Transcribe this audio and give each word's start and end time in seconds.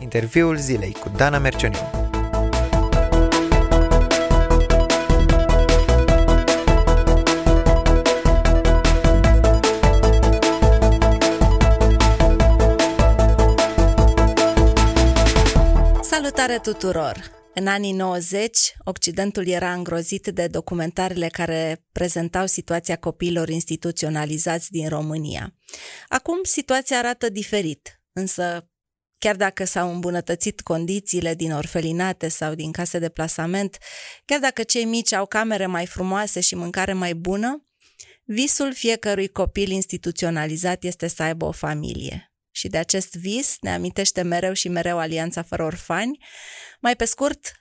Interviul 0.00 0.56
zilei 0.56 0.92
cu 0.92 1.08
Dana 1.16 1.38
Mercioniu. 1.38 1.78
Salutare 16.02 16.58
tuturor! 16.62 17.38
În 17.54 17.66
anii 17.66 17.92
90, 17.92 18.58
Occidentul 18.84 19.48
era 19.48 19.72
îngrozit 19.72 20.26
de 20.26 20.46
documentarele 20.46 21.26
care 21.26 21.84
prezentau 21.92 22.46
situația 22.46 22.96
copiilor 22.96 23.48
instituționalizați 23.48 24.70
din 24.70 24.88
România. 24.88 25.54
Acum 26.08 26.38
situația 26.42 26.98
arată 26.98 27.28
diferit, 27.28 28.00
însă 28.12 28.70
chiar 29.20 29.36
dacă 29.36 29.64
s-au 29.64 29.92
îmbunătățit 29.92 30.60
condițiile 30.60 31.34
din 31.34 31.52
orfelinate 31.52 32.28
sau 32.28 32.54
din 32.54 32.72
case 32.72 32.98
de 32.98 33.08
plasament, 33.08 33.78
chiar 34.24 34.40
dacă 34.40 34.62
cei 34.62 34.84
mici 34.84 35.12
au 35.12 35.26
camere 35.26 35.66
mai 35.66 35.86
frumoase 35.86 36.40
și 36.40 36.54
mâncare 36.54 36.92
mai 36.92 37.14
bună, 37.14 37.64
visul 38.24 38.74
fiecărui 38.74 39.28
copil 39.28 39.70
instituționalizat 39.70 40.84
este 40.84 41.06
să 41.08 41.22
aibă 41.22 41.44
o 41.44 41.52
familie. 41.52 42.32
Și 42.50 42.68
de 42.68 42.78
acest 42.78 43.14
vis 43.14 43.56
ne 43.60 43.74
amintește 43.74 44.22
mereu 44.22 44.52
și 44.52 44.68
mereu 44.68 44.98
Alianța 44.98 45.42
Fără 45.42 45.64
Orfani, 45.64 46.24
mai 46.80 46.96
pe 46.96 47.04
scurt, 47.04 47.52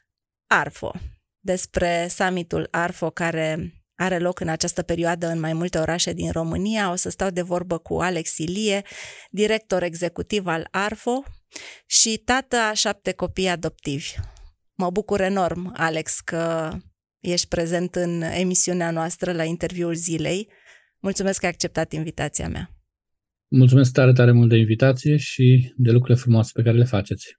ARFO, 0.47 0.91
despre 1.39 2.07
summitul 2.09 2.67
ARFO 2.71 3.09
care 3.09 3.73
are 3.95 4.19
loc 4.19 4.39
în 4.39 4.47
această 4.47 4.81
perioadă 4.81 5.27
în 5.27 5.39
mai 5.39 5.53
multe 5.53 5.77
orașe 5.77 6.13
din 6.13 6.31
România. 6.31 6.91
O 6.91 6.95
să 6.95 7.09
stau 7.09 7.29
de 7.29 7.41
vorbă 7.41 7.77
cu 7.77 7.99
Alex 7.99 8.37
Ilie, 8.37 8.81
director 9.29 9.83
executiv 9.83 10.47
al 10.47 10.67
ARFO 10.71 11.23
și 11.85 12.21
tată 12.25 12.55
a 12.55 12.73
șapte 12.73 13.11
copii 13.11 13.47
adoptivi. 13.47 14.13
Mă 14.75 14.89
bucur 14.89 15.21
enorm, 15.21 15.73
Alex, 15.77 16.19
că 16.19 16.71
ești 17.19 17.47
prezent 17.47 17.95
în 17.95 18.21
emisiunea 18.21 18.91
noastră 18.91 19.31
la 19.31 19.43
interviul 19.43 19.93
zilei. 19.93 20.49
Mulțumesc 20.99 21.39
că 21.39 21.45
ai 21.45 21.51
acceptat 21.51 21.91
invitația 21.91 22.49
mea. 22.49 22.69
Mulțumesc 23.47 23.91
tare, 23.91 24.13
tare 24.13 24.31
mult 24.31 24.49
de 24.49 24.57
invitație 24.57 25.17
și 25.17 25.73
de 25.77 25.91
lucrurile 25.91 26.19
frumoase 26.19 26.51
pe 26.53 26.61
care 26.61 26.77
le 26.77 26.83
faceți. 26.83 27.37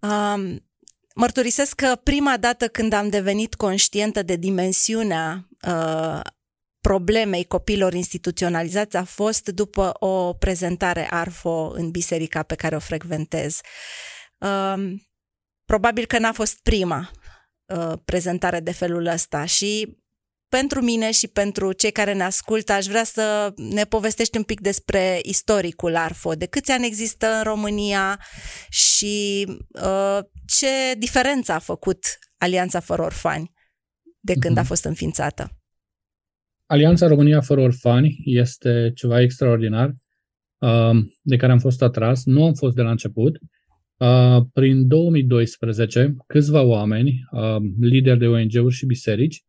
Um, 0.00 0.68
mărturisesc 1.14 1.74
că 1.74 2.00
prima 2.02 2.36
dată 2.36 2.68
când 2.68 2.92
am 2.92 3.08
devenit 3.08 3.54
conștientă 3.54 4.22
de 4.22 4.36
dimensiunea 4.36 5.48
uh, 5.66 6.20
problemei 6.80 7.44
copilor 7.44 7.92
instituționalizați 7.92 8.96
a 8.96 9.04
fost 9.04 9.48
după 9.48 9.92
o 9.98 10.32
prezentare 10.32 11.06
ARFO 11.10 11.70
în 11.74 11.90
biserica 11.90 12.42
pe 12.42 12.54
care 12.54 12.76
o 12.76 12.78
frecventez. 12.78 13.60
Uh, 14.38 14.94
probabil 15.64 16.06
că 16.06 16.18
n-a 16.18 16.32
fost 16.32 16.62
prima 16.62 17.10
uh, 17.64 17.92
prezentare 18.04 18.60
de 18.60 18.72
felul 18.72 19.06
ăsta 19.06 19.44
și 19.44 19.98
pentru 20.48 20.80
mine 20.80 21.10
și 21.10 21.28
pentru 21.28 21.72
cei 21.72 21.92
care 21.92 22.12
ne 22.12 22.22
ascultă, 22.22 22.72
aș 22.72 22.86
vrea 22.86 23.04
să 23.04 23.52
ne 23.56 23.84
povestești 23.84 24.36
un 24.36 24.42
pic 24.42 24.60
despre 24.60 25.20
istoricul 25.22 25.96
ARFO, 25.96 26.32
de 26.32 26.46
câți 26.46 26.70
ani 26.70 26.86
există 26.86 27.26
în 27.26 27.42
România 27.42 28.20
și 28.68 29.46
uh, 29.68 30.18
ce 30.46 30.94
diferență 30.98 31.52
a 31.52 31.58
făcut 31.58 32.04
Alianța 32.38 32.80
Fără 32.80 33.02
Orfani 33.02 33.52
de 34.20 34.32
când 34.32 34.54
uh-huh. 34.54 34.58
a 34.58 34.60
mhm. 34.60 34.68
fost 34.68 34.84
înființată. 34.84 35.59
Alianța 36.70 37.06
România 37.06 37.40
Fără 37.40 37.60
Orfani 37.60 38.22
este 38.24 38.92
ceva 38.94 39.20
extraordinar 39.20 39.94
uh, 40.58 40.98
de 41.22 41.36
care 41.36 41.52
am 41.52 41.58
fost 41.58 41.82
atras. 41.82 42.24
Nu 42.24 42.44
am 42.44 42.54
fost 42.54 42.74
de 42.74 42.82
la 42.82 42.90
început. 42.90 43.38
Uh, 43.96 44.42
prin 44.52 44.88
2012, 44.88 46.16
câțiva 46.26 46.62
oameni, 46.62 47.20
uh, 47.30 47.56
lideri 47.80 48.18
de 48.18 48.26
ONG-uri 48.26 48.74
și 48.74 48.86
biserici, 48.86 49.44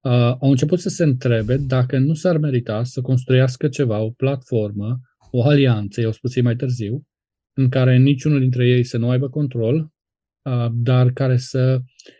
uh, 0.00 0.12
au 0.12 0.50
început 0.50 0.80
să 0.80 0.88
se 0.88 1.04
întrebe 1.04 1.56
dacă 1.56 1.98
nu 1.98 2.14
s-ar 2.14 2.36
merita 2.36 2.84
să 2.84 3.00
construiască 3.00 3.68
ceva, 3.68 3.98
o 3.98 4.10
platformă, 4.10 5.00
o 5.30 5.42
alianță, 5.42 6.00
eu 6.00 6.12
spus 6.12 6.40
mai 6.40 6.56
târziu, 6.56 7.06
în 7.52 7.68
care 7.68 7.96
niciunul 7.96 8.40
dintre 8.40 8.68
ei 8.68 8.84
să 8.84 8.98
nu 8.98 9.10
aibă 9.10 9.28
control, 9.28 9.76
uh, 10.42 10.66
dar 10.72 11.10
care 11.10 11.36
să 11.36 11.78
uh, 11.78 12.19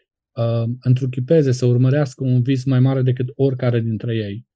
întruchipeze, 0.81 1.53
să 1.53 1.67
urmărească 1.67 2.25
un 2.25 2.43
vis 2.43 2.65
mai 2.65 2.81
mare 2.81 3.03
decât 3.03 3.29
oricare 3.35 3.81
dintre 3.81 4.17
ei. 4.17 4.47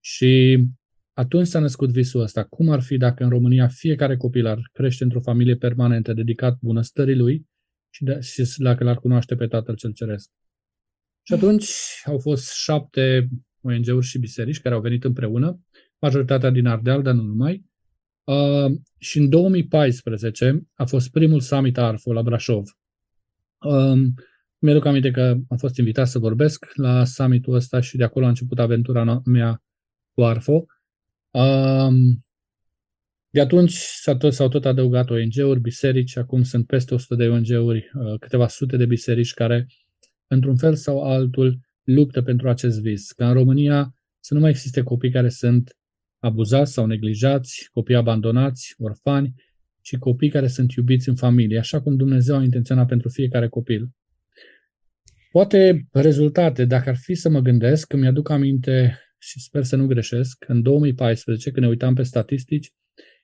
Și 0.00 0.64
atunci 1.12 1.46
s-a 1.46 1.58
născut 1.58 1.90
visul 1.90 2.20
ăsta. 2.20 2.44
Cum 2.44 2.70
ar 2.70 2.80
fi 2.80 2.96
dacă 2.96 3.22
în 3.24 3.30
România 3.30 3.68
fiecare 3.68 4.16
copil 4.16 4.46
ar 4.46 4.58
crește 4.72 5.04
într-o 5.04 5.20
familie 5.20 5.56
permanentă 5.56 6.12
dedicat 6.12 6.58
bunăstării 6.60 7.16
lui 7.16 7.46
și, 7.90 8.04
de, 8.04 8.20
și 8.20 8.44
dacă 8.56 8.84
l-ar 8.84 8.96
cunoaște 8.96 9.34
pe 9.34 9.46
Tatăl 9.46 9.74
cel 9.74 9.92
Ceresc? 9.92 10.30
Și 11.22 11.32
atunci 11.34 11.70
au 12.04 12.18
fost 12.18 12.52
șapte 12.52 13.28
ONG-uri 13.60 14.06
și 14.06 14.18
biserici 14.18 14.60
care 14.60 14.74
au 14.74 14.80
venit 14.80 15.04
împreună, 15.04 15.60
majoritatea 15.98 16.50
din 16.50 16.66
Ardeal, 16.66 17.02
dar 17.02 17.14
nu 17.14 17.22
numai. 17.22 17.66
Uh, 18.24 18.78
și 18.98 19.18
în 19.18 19.28
2014 19.28 20.66
a 20.74 20.84
fost 20.84 21.10
primul 21.10 21.40
summit 21.40 21.78
ARFO 21.78 22.12
la 22.12 22.22
Brașov. 22.22 22.64
Uh, 23.58 24.06
mi-aduc 24.58 24.84
aminte 24.84 25.10
că 25.10 25.36
am 25.48 25.56
fost 25.56 25.76
invitat 25.76 26.08
să 26.08 26.18
vorbesc 26.18 26.66
la 26.74 27.04
summitul 27.04 27.54
ăsta 27.54 27.80
și 27.80 27.96
de 27.96 28.04
acolo 28.04 28.24
a 28.24 28.28
început 28.28 28.58
aventura 28.58 29.20
mea 29.24 29.62
cu 30.14 30.22
ARFO. 30.22 30.64
Uh, 31.30 31.92
de 33.30 33.40
atunci 33.40 33.72
s-au 33.72 34.16
tot, 34.16 34.32
s-au 34.32 34.48
tot 34.48 34.64
adăugat 34.64 35.10
ONG-uri, 35.10 35.60
biserici, 35.60 36.16
acum 36.16 36.42
sunt 36.42 36.66
peste 36.66 36.94
100 36.94 37.14
de 37.14 37.28
ONG-uri, 37.28 37.90
uh, 37.94 38.18
câteva 38.20 38.48
sute 38.48 38.76
de 38.76 38.86
biserici 38.86 39.32
care 39.32 39.66
într-un 40.26 40.56
fel 40.56 40.74
sau 40.74 41.02
altul, 41.02 41.58
luptă 41.82 42.22
pentru 42.22 42.48
acest 42.48 42.80
vis. 42.80 43.12
Ca 43.12 43.28
în 43.28 43.34
România 43.34 43.94
să 44.20 44.34
nu 44.34 44.40
mai 44.40 44.50
existe 44.50 44.82
copii 44.82 45.10
care 45.10 45.28
sunt 45.28 45.76
abuzați 46.18 46.72
sau 46.72 46.86
neglijați, 46.86 47.68
copii 47.72 47.94
abandonați, 47.94 48.74
orfani, 48.78 49.34
ci 49.80 49.96
copii 49.96 50.30
care 50.30 50.46
sunt 50.46 50.72
iubiți 50.72 51.08
în 51.08 51.16
familie, 51.16 51.58
așa 51.58 51.80
cum 51.80 51.96
Dumnezeu 51.96 52.36
a 52.36 52.42
intenționat 52.42 52.86
pentru 52.86 53.08
fiecare 53.08 53.48
copil. 53.48 53.88
Poate 55.38 55.88
rezultate, 55.92 56.64
dacă 56.64 56.88
ar 56.88 56.96
fi 56.96 57.14
să 57.14 57.28
mă 57.28 57.40
gândesc, 57.40 57.92
îmi 57.92 58.06
aduc 58.06 58.30
aminte 58.30 58.98
și 59.18 59.40
sper 59.40 59.64
să 59.64 59.76
nu 59.76 59.86
greșesc, 59.86 60.44
în 60.48 60.62
2014, 60.62 61.50
când 61.50 61.64
ne 61.64 61.70
uitam 61.70 61.94
pe 61.94 62.02
statistici, 62.02 62.72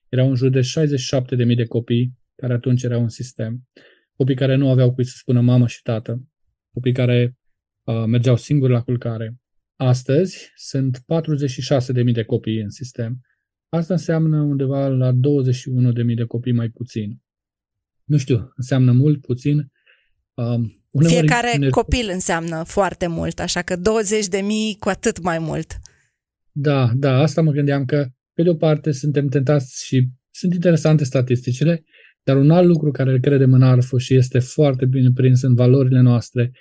erau 0.09 0.29
în 0.29 0.35
jur 0.35 0.49
de 0.49 0.59
67.000 0.59 1.55
de 1.55 1.65
copii 1.65 2.13
care 2.35 2.53
atunci 2.53 2.83
erau 2.83 3.01
în 3.01 3.09
sistem. 3.09 3.67
Copii 4.15 4.35
care 4.35 4.55
nu 4.55 4.69
aveau 4.69 4.93
cui 4.93 5.05
să 5.05 5.13
spună 5.17 5.41
mamă 5.41 5.67
și 5.67 5.81
tată 5.81 6.27
copii 6.73 6.93
care 6.93 7.37
uh, 7.83 8.03
mergeau 8.07 8.35
singuri 8.35 8.71
la 8.71 8.81
culcare. 8.81 9.35
Astăzi 9.75 10.51
sunt 10.55 10.97
46.000 10.97 12.11
de 12.13 12.23
copii 12.23 12.59
în 12.59 12.69
sistem. 12.69 13.21
Asta 13.69 13.93
înseamnă 13.93 14.41
undeva 14.41 14.87
la 14.87 15.11
21.000 15.11 15.17
de 16.15 16.23
copii 16.23 16.53
mai 16.53 16.69
puțin. 16.69 17.21
Nu 18.03 18.17
știu, 18.17 18.51
înseamnă 18.55 18.91
mult, 18.91 19.21
puțin. 19.21 19.71
Um, 20.35 20.85
Fiecare 20.99 21.57
ne... 21.57 21.69
copil 21.69 22.09
înseamnă 22.13 22.63
foarte 22.65 23.07
mult, 23.07 23.39
așa 23.39 23.61
că 23.61 23.75
20 23.75 24.27
de 24.27 24.37
mii 24.37 24.75
cu 24.79 24.89
atât 24.89 25.21
mai 25.21 25.39
mult. 25.39 25.77
Da, 26.51 26.91
da, 26.95 27.17
asta 27.17 27.41
mă 27.41 27.51
gândeam 27.51 27.85
că, 27.85 28.07
pe 28.33 28.43
de 28.43 28.49
o 28.49 28.55
parte, 28.55 28.91
suntem 28.91 29.27
tentați 29.27 29.85
și 29.85 30.07
sunt 30.31 30.53
interesante 30.53 31.03
statisticile, 31.03 31.83
dar 32.23 32.37
un 32.37 32.51
alt 32.51 32.67
lucru 32.67 32.91
care 32.91 33.11
îl 33.11 33.19
credem 33.19 33.53
în 33.53 33.61
arfă 33.61 33.97
și 33.97 34.15
este 34.15 34.39
foarte 34.39 34.85
bine 34.85 35.09
prins 35.13 35.41
în 35.41 35.55
valorile 35.55 36.01
noastre, 36.01 36.51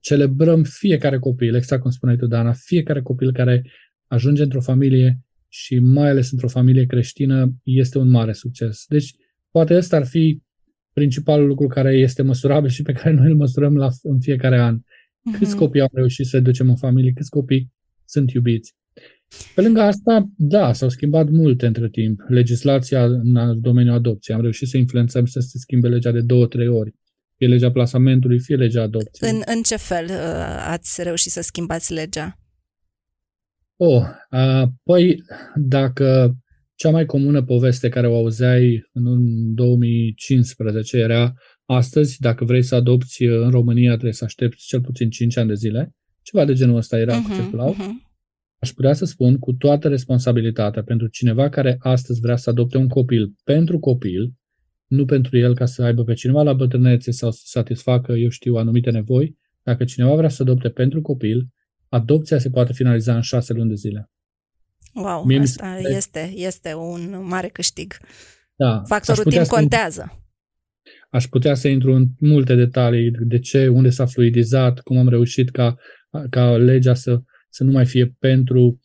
celebrăm 0.00 0.62
fiecare 0.62 1.18
copil, 1.18 1.54
exact 1.54 1.82
cum 1.82 1.90
spuneai 1.90 2.18
tu, 2.18 2.26
Dana, 2.26 2.52
fiecare 2.52 3.02
copil 3.02 3.32
care 3.32 3.70
ajunge 4.06 4.42
într-o 4.42 4.60
familie 4.60 5.20
și 5.48 5.78
mai 5.78 6.08
ales 6.08 6.30
într-o 6.30 6.48
familie 6.48 6.84
creștină 6.84 7.54
este 7.62 7.98
un 7.98 8.08
mare 8.08 8.32
succes. 8.32 8.84
Deci, 8.88 9.14
poate 9.50 9.74
ăsta 9.74 9.96
ar 9.96 10.06
fi 10.06 10.42
principalul 10.98 11.46
lucru 11.46 11.66
care 11.66 11.92
este 11.92 12.22
măsurabil 12.22 12.70
și 12.70 12.82
pe 12.82 12.92
care 12.92 13.14
noi 13.14 13.26
îl 13.26 13.36
măsurăm 13.36 13.76
la, 13.76 13.88
în 14.02 14.20
fiecare 14.20 14.58
an. 14.58 14.80
Câți 15.38 15.54
uh-huh. 15.54 15.58
copii 15.58 15.80
au 15.80 15.90
reușit 15.92 16.26
să 16.26 16.40
ducem 16.40 16.68
în 16.68 16.76
familie, 16.76 17.12
câți 17.12 17.30
copii 17.30 17.72
sunt 18.04 18.30
iubiți. 18.30 18.74
Pe 19.54 19.60
lângă 19.60 19.80
asta, 19.80 20.28
da, 20.36 20.72
s-au 20.72 20.88
schimbat 20.88 21.28
multe 21.30 21.66
între 21.66 21.88
timp. 21.88 22.20
Legislația 22.28 23.04
în 23.04 23.60
domeniul 23.60 23.94
adopției. 23.94 24.36
Am 24.36 24.42
reușit 24.42 24.68
să 24.68 24.76
influențăm 24.76 25.26
să 25.26 25.40
se 25.40 25.58
schimbe 25.58 25.88
legea 25.88 26.10
de 26.10 26.20
două, 26.20 26.46
trei 26.46 26.68
ori. 26.68 26.94
Fie 27.36 27.46
legea 27.46 27.70
plasamentului, 27.70 28.40
fie 28.40 28.56
legea 28.56 28.82
adopției. 28.82 29.30
În, 29.30 29.42
în 29.46 29.62
ce 29.62 29.76
fel 29.76 30.04
uh, 30.04 30.66
ați 30.68 31.02
reușit 31.02 31.30
să 31.30 31.40
schimbați 31.40 31.92
legea? 31.92 32.38
Oh, 33.76 34.02
uh, 34.30 34.68
păi, 34.82 35.22
dacă 35.54 36.36
cea 36.78 36.90
mai 36.90 37.04
comună 37.04 37.42
poveste 37.42 37.88
care 37.88 38.08
o 38.08 38.14
auzeai 38.14 38.88
în 38.92 39.54
2015 39.54 40.96
era 40.96 41.34
astăzi, 41.64 42.20
dacă 42.20 42.44
vrei 42.44 42.62
să 42.62 42.74
adopți 42.74 43.22
în 43.22 43.50
România, 43.50 43.90
trebuie 43.90 44.12
să 44.12 44.24
aștepți 44.24 44.66
cel 44.66 44.80
puțin 44.80 45.10
5 45.10 45.36
ani 45.36 45.48
de 45.48 45.54
zile. 45.54 45.94
Ceva 46.22 46.44
de 46.44 46.52
genul 46.52 46.76
ăsta 46.76 46.98
era 46.98 47.20
uh-huh, 47.20 47.28
cu 47.28 47.34
circulau. 47.34 47.74
Uh-huh 47.74 48.06
aș 48.58 48.70
putea 48.70 48.92
să 48.92 49.04
spun 49.04 49.38
cu 49.38 49.52
toată 49.52 49.88
responsabilitatea 49.88 50.82
pentru 50.82 51.06
cineva 51.06 51.48
care 51.48 51.76
astăzi 51.78 52.20
vrea 52.20 52.36
să 52.36 52.50
adopte 52.50 52.76
un 52.76 52.88
copil 52.88 53.34
pentru 53.44 53.78
copil, 53.78 54.32
nu 54.86 55.04
pentru 55.04 55.38
el 55.38 55.54
ca 55.54 55.64
să 55.64 55.82
aibă 55.82 56.04
pe 56.04 56.14
cineva 56.14 56.42
la 56.42 56.52
bătrânețe 56.52 57.10
sau 57.10 57.30
să 57.30 57.40
satisfacă, 57.44 58.12
eu 58.12 58.28
știu, 58.28 58.54
anumite 58.54 58.90
nevoi. 58.90 59.36
Dacă 59.62 59.84
cineva 59.84 60.14
vrea 60.14 60.28
să 60.28 60.42
adopte 60.42 60.68
pentru 60.68 61.00
copil, 61.00 61.48
adopția 61.88 62.38
se 62.38 62.50
poate 62.50 62.72
finaliza 62.72 63.14
în 63.14 63.20
șase 63.20 63.52
luni 63.52 63.68
de 63.68 63.74
zile. 63.74 64.10
Wow, 64.94 65.24
Mie 65.24 65.38
asta 65.38 65.78
mi... 65.82 65.96
este, 65.96 66.32
este 66.34 66.74
un 66.74 67.26
mare 67.26 67.48
câștig. 67.48 67.96
Da, 68.56 68.82
Factorul 68.86 69.24
timp 69.24 69.46
contează. 69.46 70.22
Aș 71.10 71.26
putea 71.26 71.54
să 71.54 71.68
intru 71.68 71.92
în 71.92 72.06
multe 72.20 72.54
detalii 72.54 73.10
de 73.10 73.38
ce, 73.38 73.68
unde 73.68 73.90
s-a 73.90 74.06
fluidizat, 74.06 74.80
cum 74.80 74.98
am 74.98 75.08
reușit 75.08 75.50
ca, 75.50 75.76
ca 76.30 76.56
legea 76.56 76.94
să, 76.94 77.20
să 77.50 77.64
nu 77.64 77.70
mai 77.70 77.86
fie 77.86 78.16
pentru 78.18 78.80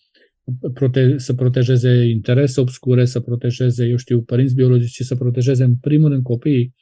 prote- 0.74 1.18
să 1.18 1.34
protejeze 1.34 2.06
interese 2.06 2.60
obscure, 2.60 3.06
să 3.06 3.20
protejeze, 3.20 3.86
eu 3.86 3.96
știu, 3.96 4.22
părinți 4.22 4.56
biologici, 4.56 4.90
și 4.90 5.04
să 5.04 5.16
protejeze 5.16 5.64
în 5.64 5.76
primul 5.76 6.10
rând 6.10 6.24
copiii. 6.24 6.76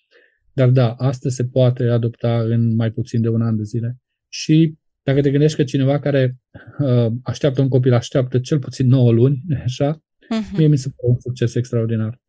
Dar 0.53 0.69
da, 0.69 0.93
asta 0.93 1.29
se 1.29 1.45
poate 1.45 1.83
adopta 1.83 2.41
în 2.41 2.75
mai 2.75 2.91
puțin 2.91 3.21
de 3.21 3.29
un 3.29 3.41
an 3.41 3.55
de 3.55 3.63
zile. 3.63 3.97
Și 4.27 4.75
dacă 5.03 5.21
te 5.21 5.29
gândești 5.31 5.57
că 5.57 5.63
cineva 5.63 5.99
care 5.99 6.35
uh, 6.79 7.11
așteaptă 7.23 7.61
un 7.61 7.69
copil, 7.69 7.93
așteaptă 7.93 8.39
cel 8.39 8.59
puțin 8.59 8.87
9 8.87 9.11
luni, 9.11 9.41
așa, 9.65 9.95
uh-huh. 9.95 10.57
mie 10.57 10.67
mi 10.67 10.77
se 10.77 10.89
pare 10.95 11.11
un 11.13 11.19
succes 11.19 11.55
extraordinar. 11.55 12.19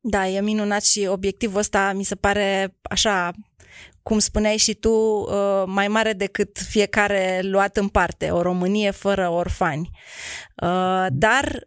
Da, 0.00 0.28
e 0.28 0.40
minunat 0.40 0.84
și 0.84 1.06
obiectivul 1.08 1.58
ăsta 1.58 1.92
mi 1.92 2.02
se 2.02 2.14
pare 2.14 2.76
așa, 2.82 3.32
cum 4.02 4.18
spuneai 4.18 4.56
și 4.56 4.74
tu, 4.74 4.90
uh, 4.90 5.62
mai 5.66 5.88
mare 5.88 6.12
decât 6.12 6.58
fiecare 6.58 7.40
luat 7.42 7.76
în 7.76 7.88
parte, 7.88 8.30
o 8.30 8.42
Românie 8.42 8.90
fără 8.90 9.28
orfani. 9.28 9.90
Uh, 10.62 11.06
dar 11.10 11.64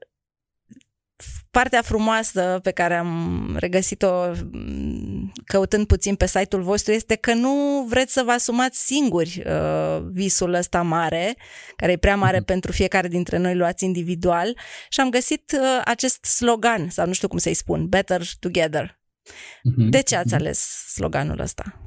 partea 1.60 1.82
frumoasă 1.82 2.60
pe 2.64 2.72
care 2.72 2.94
am 2.94 3.56
regăsit-o 3.60 4.32
mm, 4.52 5.32
căutând 5.46 5.88
puțin 5.88 6.16
pe 6.16 6.28
site-ul 6.28 6.62
vostru 6.62 6.92
este 6.92 7.16
că 7.16 7.34
nu 7.34 7.86
vreți 7.90 8.14
să 8.14 8.22
vă 8.26 8.32
asumați 8.32 8.86
singuri 8.86 9.44
uh, 9.46 10.06
visul 10.12 10.54
ăsta 10.54 10.82
mare, 10.82 11.36
care 11.76 11.92
e 11.92 11.98
prea 11.98 12.16
mare 12.16 12.42
mm-hmm. 12.42 12.46
pentru 12.46 12.72
fiecare 12.72 13.08
dintre 13.08 13.38
noi 13.38 13.56
luați 13.56 13.86
individual 13.86 14.58
și 14.90 15.00
am 15.00 15.10
găsit 15.10 15.52
uh, 15.56 15.82
acest 15.86 16.26
slogan, 16.26 16.90
sau 16.90 17.08
nu 17.08 17.14
știu 17.14 17.28
cum 17.28 17.38
să-i 17.38 17.54
spun, 17.54 17.88
Better 17.88 18.22
Together. 18.40 19.00
Mm-hmm. 19.30 19.90
De 19.90 20.02
ce 20.02 20.16
ați 20.16 20.34
mhm. 20.34 20.36
ales 20.36 20.60
sloganul 20.94 21.40
ăsta? 21.40 21.82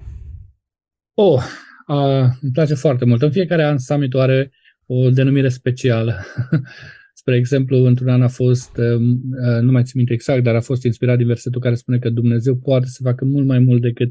Oh, 1.15 1.43
uh, 1.87 2.29
îmi 2.41 2.53
place 2.53 2.75
foarte 2.75 3.05
mult. 3.05 3.23
În 3.23 3.33
fiecare 3.33 3.65
an 3.65 3.79
summit 3.79 4.15
are 4.15 4.53
o 4.87 5.11
denumire 5.11 5.49
specială. 5.49 6.25
Spre 7.21 7.37
exemplu, 7.37 7.77
într-un 7.85 8.09
an 8.09 8.23
a 8.23 8.29
fost, 8.29 8.77
um, 8.77 9.11
uh, 9.13 9.61
nu 9.61 9.71
mai 9.71 9.83
țin 9.83 9.93
minte 9.95 10.13
exact, 10.13 10.43
dar 10.43 10.55
a 10.55 10.61
fost 10.61 10.85
inspirat 10.85 11.17
din 11.17 11.27
versetul 11.27 11.61
care 11.61 11.75
spune 11.75 11.99
că 11.99 12.11
Dumnezeu 12.11 12.57
poate 12.57 12.87
să 12.87 13.03
facă 13.03 13.25
mult 13.25 13.47
mai 13.47 13.59
mult 13.59 13.83
decât 13.83 14.09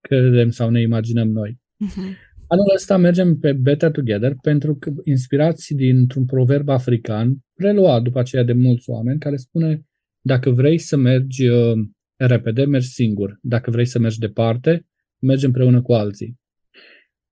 credem 0.00 0.50
sau 0.50 0.70
ne 0.70 0.80
imaginăm 0.80 1.28
noi. 1.28 1.50
Uh-huh. 1.50 2.16
Anul 2.46 2.72
ăsta 2.74 2.96
mergem 2.96 3.36
pe 3.38 3.52
Better 3.52 3.90
Together 3.90 4.34
pentru 4.42 4.74
că 4.74 4.92
inspirați 5.04 5.74
dintr-un 5.74 6.24
proverb 6.24 6.68
african, 6.68 7.38
preluat 7.54 8.02
după 8.02 8.18
aceea 8.18 8.42
de 8.42 8.52
mulți 8.52 8.90
oameni, 8.90 9.18
care 9.18 9.36
spune 9.36 9.82
dacă 10.20 10.50
vrei 10.50 10.78
să 10.78 10.96
mergi 10.96 11.46
uh, 11.46 11.72
repede, 12.16 12.64
mergi 12.64 12.88
singur. 12.88 13.38
Dacă 13.40 13.70
vrei 13.70 13.86
să 13.86 13.98
mergi 13.98 14.18
departe, 14.18 14.86
mergi 15.18 15.44
împreună 15.44 15.82
cu 15.82 15.92
alții. 15.92 16.40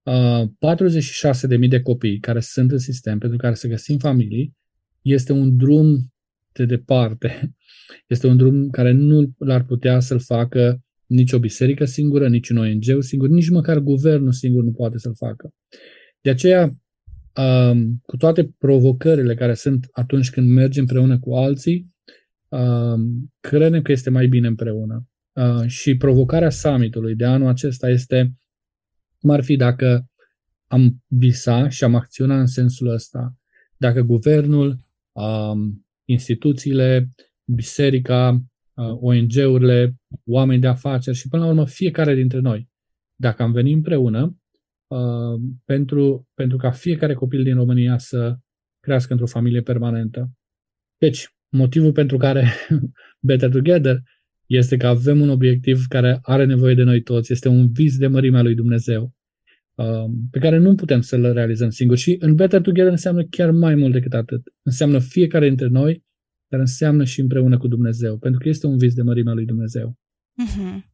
Uh, 0.03 0.43
46.000 1.63 1.69
de 1.69 1.81
copii 1.81 2.19
care 2.19 2.39
sunt 2.39 2.71
în 2.71 2.77
sistem 2.77 3.17
pentru 3.17 3.37
care 3.37 3.53
să 3.53 3.67
găsim 3.67 3.97
familii 3.97 4.59
este 5.01 5.31
un 5.31 5.57
drum 5.57 6.13
de 6.51 6.65
departe. 6.65 7.55
Este 8.07 8.27
un 8.27 8.37
drum 8.37 8.69
care 8.69 8.91
nu 8.91 9.33
l-ar 9.37 9.63
putea 9.63 9.99
să-l 9.99 10.19
facă 10.19 10.81
nici 11.05 11.31
o 11.31 11.39
biserică 11.39 11.85
singură, 11.85 12.29
nici 12.29 12.49
un 12.49 12.57
ONG 12.57 12.83
singur, 12.99 13.29
nici 13.29 13.49
măcar 13.49 13.79
guvernul 13.79 14.31
singur 14.31 14.63
nu 14.63 14.71
poate 14.71 14.97
să-l 14.97 15.15
facă. 15.15 15.53
De 16.21 16.29
aceea, 16.29 16.71
um, 17.35 18.01
cu 18.05 18.17
toate 18.17 18.53
provocările 18.57 19.35
care 19.35 19.53
sunt 19.53 19.87
atunci 19.91 20.29
când 20.29 20.49
mergem 20.49 20.81
împreună 20.81 21.19
cu 21.19 21.33
alții, 21.33 21.93
um, 22.47 23.33
credem 23.39 23.81
că 23.81 23.91
este 23.91 24.09
mai 24.09 24.27
bine 24.27 24.47
împreună. 24.47 25.05
Uh, 25.33 25.67
și 25.67 25.97
provocarea 25.97 26.49
summitului 26.49 27.15
de 27.15 27.25
anul 27.25 27.47
acesta 27.47 27.89
este 27.89 28.33
cum 29.19 29.29
ar 29.29 29.43
fi 29.43 29.55
dacă 29.55 30.05
am 30.67 31.03
visa 31.07 31.69
și 31.69 31.83
am 31.83 31.95
acționa 31.95 32.39
în 32.39 32.45
sensul 32.45 32.87
ăsta. 32.87 33.35
Dacă 33.77 34.01
guvernul, 34.01 34.67
um, 34.67 34.77
instituțiile, 36.05 37.09
biserica, 37.45 38.29
uh, 38.73 38.85
ONG-urile, 38.99 39.95
oameni 40.25 40.61
de 40.61 40.67
afaceri 40.67 41.17
și 41.17 41.27
până 41.27 41.43
la 41.43 41.49
urmă 41.49 41.65
fiecare 41.65 42.15
dintre 42.15 42.39
noi. 42.39 42.69
Dacă 43.15 43.43
am 43.43 43.51
venit 43.51 43.75
împreună 43.75 44.37
uh, 44.87 45.41
pentru, 45.65 46.27
pentru 46.33 46.57
ca 46.57 46.71
fiecare 46.71 47.13
copil 47.13 47.43
din 47.43 47.55
România 47.55 47.97
să 47.97 48.37
crească 48.79 49.11
într-o 49.11 49.27
familie 49.27 49.61
permanentă. 49.61 50.31
Deci, 50.97 51.27
motivul 51.49 51.91
pentru 51.91 52.17
care 52.17 52.47
Better 53.27 53.49
Together 53.49 54.01
este 54.45 54.77
că 54.77 54.87
avem 54.87 55.21
un 55.21 55.29
obiectiv 55.29 55.85
care 55.87 56.19
are 56.21 56.45
nevoie 56.45 56.75
de 56.75 56.83
noi 56.83 57.01
toți, 57.01 57.31
este 57.31 57.47
un 57.47 57.71
vis 57.71 57.97
de 57.97 58.07
mărimea 58.07 58.41
lui 58.41 58.55
Dumnezeu 58.55 59.13
Um, 59.13 59.20
pe 60.31 60.39
care 60.39 60.57
nu 60.57 60.75
putem 60.75 61.01
să-l 61.01 61.33
realizăm 61.33 61.69
singur. 61.69 61.97
Și 61.97 62.15
în 62.19 62.35
Better 62.35 62.61
Together 62.61 62.91
înseamnă 62.91 63.23
chiar 63.23 63.51
mai 63.51 63.75
mult 63.75 63.93
decât 63.93 64.13
atât. 64.13 64.41
Înseamnă 64.61 64.99
fiecare 64.99 65.47
dintre 65.47 65.67
noi, 65.67 66.03
dar 66.47 66.59
înseamnă 66.59 67.03
și 67.03 67.19
împreună 67.19 67.57
cu 67.57 67.67
Dumnezeu, 67.67 68.17
pentru 68.17 68.39
că 68.39 68.49
este 68.49 68.67
un 68.67 68.77
vis 68.77 68.93
de 68.93 69.01
mărimea 69.01 69.33
lui 69.33 69.45
Dumnezeu. 69.45 69.97
Mm-hmm. 70.43 70.89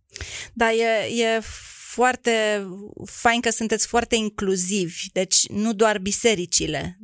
Da, 0.54 0.72
e, 0.72 1.22
e 1.24 1.40
foarte 1.94 2.32
fain 3.06 3.42
că 3.42 3.50
sunteți 3.50 3.88
foarte 3.88 4.16
inclusivi, 4.16 5.10
deci 5.14 5.48
nu 5.50 5.74
doar 5.74 6.00
bisericile, 6.00 7.00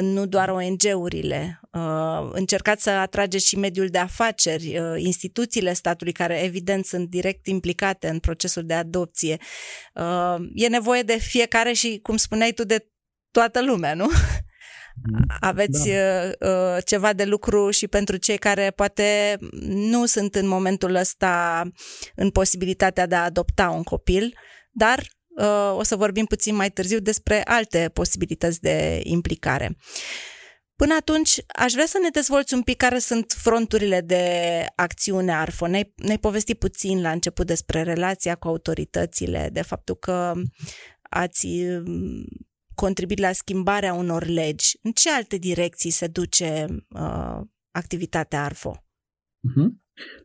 nu 0.00 0.26
doar 0.26 0.48
ONG-urile. 0.48 1.60
Uh, 1.72 2.28
încercați 2.32 2.82
să 2.82 2.90
atrageți 2.90 3.46
și 3.46 3.58
mediul 3.58 3.88
de 3.88 3.98
afaceri, 3.98 4.78
uh, 4.78 5.02
instituțiile 5.02 5.72
statului 5.72 6.12
care 6.12 6.42
evident 6.42 6.84
sunt 6.84 7.08
direct 7.08 7.46
implicate 7.46 8.08
în 8.08 8.18
procesul 8.18 8.62
de 8.66 8.74
adopție. 8.74 9.36
Uh, 9.94 10.36
e 10.54 10.68
nevoie 10.68 11.02
de 11.02 11.18
fiecare 11.18 11.72
și, 11.72 11.98
cum 12.02 12.16
spuneai 12.16 12.52
tu, 12.52 12.64
de 12.64 12.86
toată 13.30 13.62
lumea, 13.62 13.94
nu? 13.94 14.08
Mm, 15.12 15.24
Aveți 15.40 15.90
da. 16.38 16.80
ceva 16.80 17.12
de 17.12 17.24
lucru 17.24 17.70
și 17.70 17.88
pentru 17.88 18.16
cei 18.16 18.38
care 18.38 18.70
poate 18.70 19.36
nu 19.66 20.06
sunt 20.06 20.34
în 20.34 20.46
momentul 20.46 20.94
ăsta 20.94 21.62
în 22.14 22.30
posibilitatea 22.30 23.06
de 23.06 23.14
a 23.14 23.24
adopta 23.24 23.70
un 23.70 23.82
copil, 23.82 24.38
dar 24.70 24.98
Uh, 24.98 25.17
o 25.76 25.82
să 25.82 25.96
vorbim 25.96 26.24
puțin 26.24 26.54
mai 26.54 26.70
târziu 26.70 26.98
despre 26.98 27.42
alte 27.44 27.90
posibilități 27.92 28.60
de 28.60 29.00
implicare. 29.02 29.76
Până 30.76 30.94
atunci, 30.98 31.30
aș 31.46 31.72
vrea 31.72 31.86
să 31.86 31.98
ne 32.02 32.08
dezvolți 32.08 32.54
un 32.54 32.62
pic 32.62 32.76
care 32.76 32.98
sunt 32.98 33.32
fronturile 33.36 34.00
de 34.00 34.24
acțiune 34.74 35.32
ARFO. 35.32 35.66
Ne-ai, 35.66 35.92
ne 35.96 36.16
povestit 36.16 36.58
puțin 36.58 37.00
la 37.00 37.10
început 37.10 37.46
despre 37.46 37.82
relația 37.82 38.34
cu 38.34 38.48
autoritățile, 38.48 39.48
de 39.52 39.62
faptul 39.62 39.94
că 39.94 40.32
ați 41.02 41.46
mm, 41.84 42.24
contribuit 42.74 43.18
la 43.18 43.32
schimbarea 43.32 43.94
unor 43.94 44.26
legi. 44.26 44.78
În 44.82 44.92
ce 44.92 45.10
alte 45.10 45.36
direcții 45.36 45.90
se 45.90 46.06
duce 46.06 46.66
uh, 46.88 47.40
activitatea 47.70 48.44
ARFO? 48.44 48.72
Uh-huh. 48.72 49.68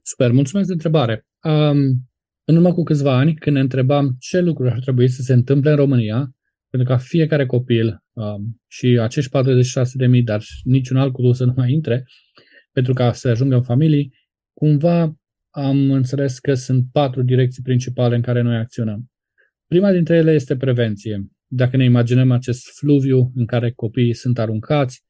Super, 0.01 0.31
mulțumesc 0.31 0.67
de 0.67 0.73
întrebare. 0.73 1.27
Um, 1.41 2.09
în 2.45 2.55
urmă 2.55 2.73
cu 2.73 2.83
câțiva 2.83 3.17
ani, 3.17 3.35
când 3.35 3.55
ne 3.55 3.61
întrebam 3.61 4.15
ce 4.19 4.39
lucruri 4.39 4.71
ar 4.71 4.79
trebui 4.79 5.07
să 5.07 5.21
se 5.21 5.33
întâmple 5.33 5.69
în 5.69 5.75
România, 5.75 6.35
pentru 6.69 6.89
ca 6.89 6.97
fiecare 6.97 7.45
copil 7.45 8.03
um, 8.13 8.61
și 8.67 8.99
acești 9.01 9.31
46.000, 10.17 10.23
dar 10.23 10.43
niciun 10.63 10.97
alt 10.97 11.13
copil 11.13 11.33
să 11.33 11.45
nu 11.45 11.53
mai 11.55 11.71
intre, 11.71 12.05
pentru 12.71 12.93
ca 12.93 13.11
să 13.11 13.29
ajungă 13.29 13.55
în 13.55 13.63
familii, 13.63 14.13
cumva 14.53 15.15
am 15.49 15.91
înțeles 15.91 16.39
că 16.39 16.53
sunt 16.53 16.85
patru 16.91 17.23
direcții 17.23 17.63
principale 17.63 18.15
în 18.15 18.21
care 18.21 18.41
noi 18.41 18.55
acționăm. 18.55 19.11
Prima 19.67 19.91
dintre 19.91 20.15
ele 20.15 20.33
este 20.33 20.57
prevenție. 20.57 21.27
Dacă 21.47 21.77
ne 21.77 21.83
imaginăm 21.83 22.31
acest 22.31 22.77
fluviu 22.77 23.31
în 23.35 23.45
care 23.45 23.71
copiii 23.71 24.13
sunt 24.13 24.39
aruncați 24.39 25.03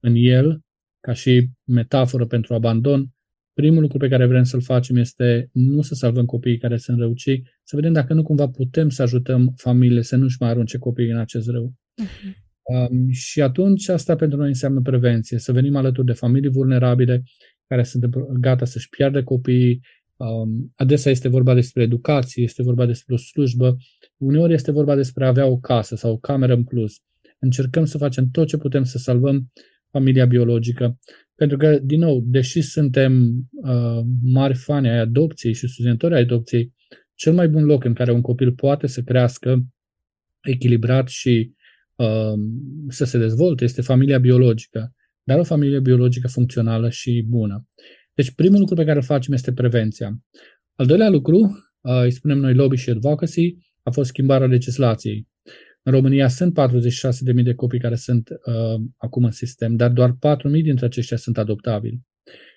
în 0.00 0.14
el, 0.16 0.60
ca 1.00 1.12
și 1.12 1.50
metaforă 1.64 2.26
pentru 2.26 2.54
abandon, 2.54 3.15
primul 3.60 3.82
lucru 3.82 3.98
pe 3.98 4.08
care 4.08 4.26
vrem 4.26 4.42
să-l 4.42 4.60
facem 4.60 4.96
este 4.96 5.48
nu 5.52 5.82
să 5.82 5.94
salvăm 5.94 6.24
copiii 6.24 6.58
care 6.58 6.76
sunt 6.76 6.98
răucii, 6.98 7.48
să 7.62 7.76
vedem 7.76 7.92
dacă 7.92 8.14
nu 8.14 8.22
cumva 8.22 8.48
putem 8.48 8.88
să 8.88 9.02
ajutăm 9.02 9.52
familiile 9.56 10.02
să 10.02 10.16
nu-și 10.16 10.36
mai 10.40 10.50
arunce 10.50 10.78
copiii 10.78 11.10
în 11.10 11.18
acest 11.18 11.48
rău. 11.48 11.74
Uh-huh. 12.02 12.44
Um, 12.62 13.10
și 13.10 13.42
atunci 13.42 13.88
asta 13.88 14.16
pentru 14.16 14.38
noi 14.38 14.48
înseamnă 14.48 14.80
prevenție, 14.80 15.38
să 15.38 15.52
venim 15.52 15.76
alături 15.76 16.06
de 16.06 16.12
familii 16.12 16.50
vulnerabile 16.50 17.22
care 17.66 17.82
sunt 17.82 18.04
gata 18.40 18.64
să-și 18.64 18.88
piardă 18.88 19.22
copiii. 19.24 19.80
Um, 20.16 20.72
adesea 20.74 21.10
este 21.10 21.28
vorba 21.28 21.54
despre 21.54 21.82
educație, 21.82 22.42
este 22.42 22.62
vorba 22.62 22.86
despre 22.86 23.14
o 23.14 23.16
slujbă, 23.16 23.76
uneori 24.16 24.52
este 24.52 24.70
vorba 24.70 24.94
despre 24.94 25.24
a 25.24 25.28
avea 25.28 25.46
o 25.46 25.58
casă 25.58 25.96
sau 25.96 26.12
o 26.12 26.18
cameră 26.18 26.54
în 26.54 26.64
plus. 26.64 26.94
Încercăm 27.38 27.84
să 27.84 27.98
facem 27.98 28.28
tot 28.32 28.46
ce 28.46 28.56
putem 28.56 28.84
să 28.84 28.98
salvăm 28.98 29.52
familia 29.90 30.26
biologică 30.26 30.98
Pentru 31.36 31.56
că, 31.56 31.78
din 31.82 32.00
nou, 32.00 32.20
deși 32.26 32.60
suntem 32.60 33.28
uh, 33.50 34.00
mari 34.22 34.54
fani 34.54 34.88
ai 34.88 34.98
adopției 34.98 35.52
și 35.52 35.60
susținători 35.60 36.14
ai 36.14 36.20
adopției, 36.20 36.74
cel 37.14 37.32
mai 37.32 37.48
bun 37.48 37.64
loc 37.64 37.84
în 37.84 37.94
care 37.94 38.12
un 38.12 38.20
copil 38.20 38.52
poate 38.52 38.86
să 38.86 39.02
crească 39.02 39.66
echilibrat 40.42 41.08
și 41.08 41.52
uh, 41.96 42.32
să 42.88 43.04
se 43.04 43.18
dezvolte 43.18 43.64
este 43.64 43.82
familia 43.82 44.18
biologică, 44.18 44.94
dar 45.22 45.38
o 45.38 45.44
familie 45.44 45.80
biologică 45.80 46.28
funcțională 46.28 46.90
și 46.90 47.24
bună. 47.28 47.66
Deci 48.14 48.34
primul 48.34 48.58
lucru 48.58 48.74
pe 48.74 48.84
care 48.84 48.96
îl 48.96 49.02
facem 49.02 49.32
este 49.32 49.52
prevenția. 49.52 50.18
Al 50.74 50.86
doilea 50.86 51.08
lucru, 51.08 51.38
uh, 51.80 52.02
îi 52.02 52.10
spunem 52.10 52.38
noi 52.38 52.54
lobby 52.54 52.76
și 52.76 52.90
advocacy, 52.90 53.56
a 53.82 53.90
fost 53.90 54.08
schimbarea 54.08 54.46
legislației. 54.46 55.28
În 55.86 55.92
România 55.92 56.28
sunt 56.28 56.58
46.000 57.36 57.42
de 57.42 57.54
copii 57.54 57.78
care 57.78 57.94
sunt 57.94 58.28
uh, 58.28 58.80
acum 58.96 59.24
în 59.24 59.30
sistem, 59.30 59.76
dar 59.76 59.90
doar 59.90 60.10
4.000 60.10 60.16
dintre 60.62 60.86
aceștia 60.86 61.16
sunt 61.16 61.38
adoptabili. 61.38 62.02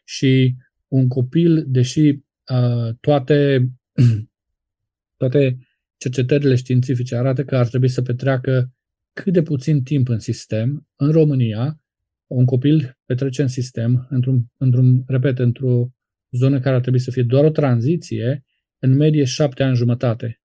Și 0.03 0.55
un 0.87 1.07
copil, 1.07 1.65
deși 1.67 1.99
uh, 1.99 2.95
toate, 2.99 3.69
toate 5.21 5.57
cercetările 5.97 6.55
științifice 6.55 7.15
arată 7.15 7.43
că 7.43 7.57
ar 7.57 7.67
trebui 7.67 7.87
să 7.87 8.01
petreacă 8.01 8.73
cât 9.13 9.33
de 9.33 9.41
puțin 9.41 9.83
timp 9.83 10.07
în 10.07 10.19
sistem, 10.19 10.87
în 10.95 11.11
România, 11.11 11.81
un 12.27 12.45
copil 12.45 12.97
petrece 13.05 13.41
în 13.41 13.47
sistem, 13.47 14.07
într-un, 14.09 14.45
într-un, 14.57 15.03
repet, 15.07 15.39
într-o 15.39 15.89
zonă 16.31 16.59
care 16.59 16.75
ar 16.75 16.81
trebui 16.81 16.99
să 16.99 17.11
fie 17.11 17.23
doar 17.23 17.43
o 17.43 17.49
tranziție, 17.49 18.43
în 18.79 18.95
medie 18.95 19.23
șapte 19.23 19.63
ani 19.63 19.75
jumătate. 19.75 20.41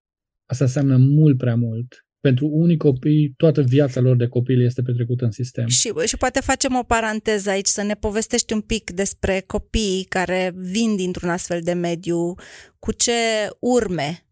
Asta 0.46 0.64
înseamnă 0.64 0.96
mult 0.96 1.36
prea 1.36 1.54
mult. 1.54 2.04
Pentru 2.28 2.46
unii 2.46 2.76
copii, 2.76 3.34
toată 3.36 3.62
viața 3.62 4.00
lor 4.00 4.16
de 4.16 4.26
copil 4.26 4.64
este 4.64 4.82
petrecută 4.82 5.24
în 5.24 5.30
sistem. 5.30 5.66
Și, 5.66 5.92
și 6.06 6.16
poate 6.16 6.40
facem 6.40 6.74
o 6.74 6.82
paranteză 6.82 7.50
aici, 7.50 7.66
să 7.66 7.82
ne 7.82 7.94
povestești 7.94 8.52
un 8.52 8.60
pic 8.60 8.90
despre 8.90 9.42
copiii 9.46 10.04
care 10.04 10.52
vin 10.56 10.96
dintr-un 10.96 11.28
astfel 11.28 11.60
de 11.62 11.72
mediu, 11.72 12.34
cu 12.78 12.92
ce 12.92 13.12
urme 13.60 14.26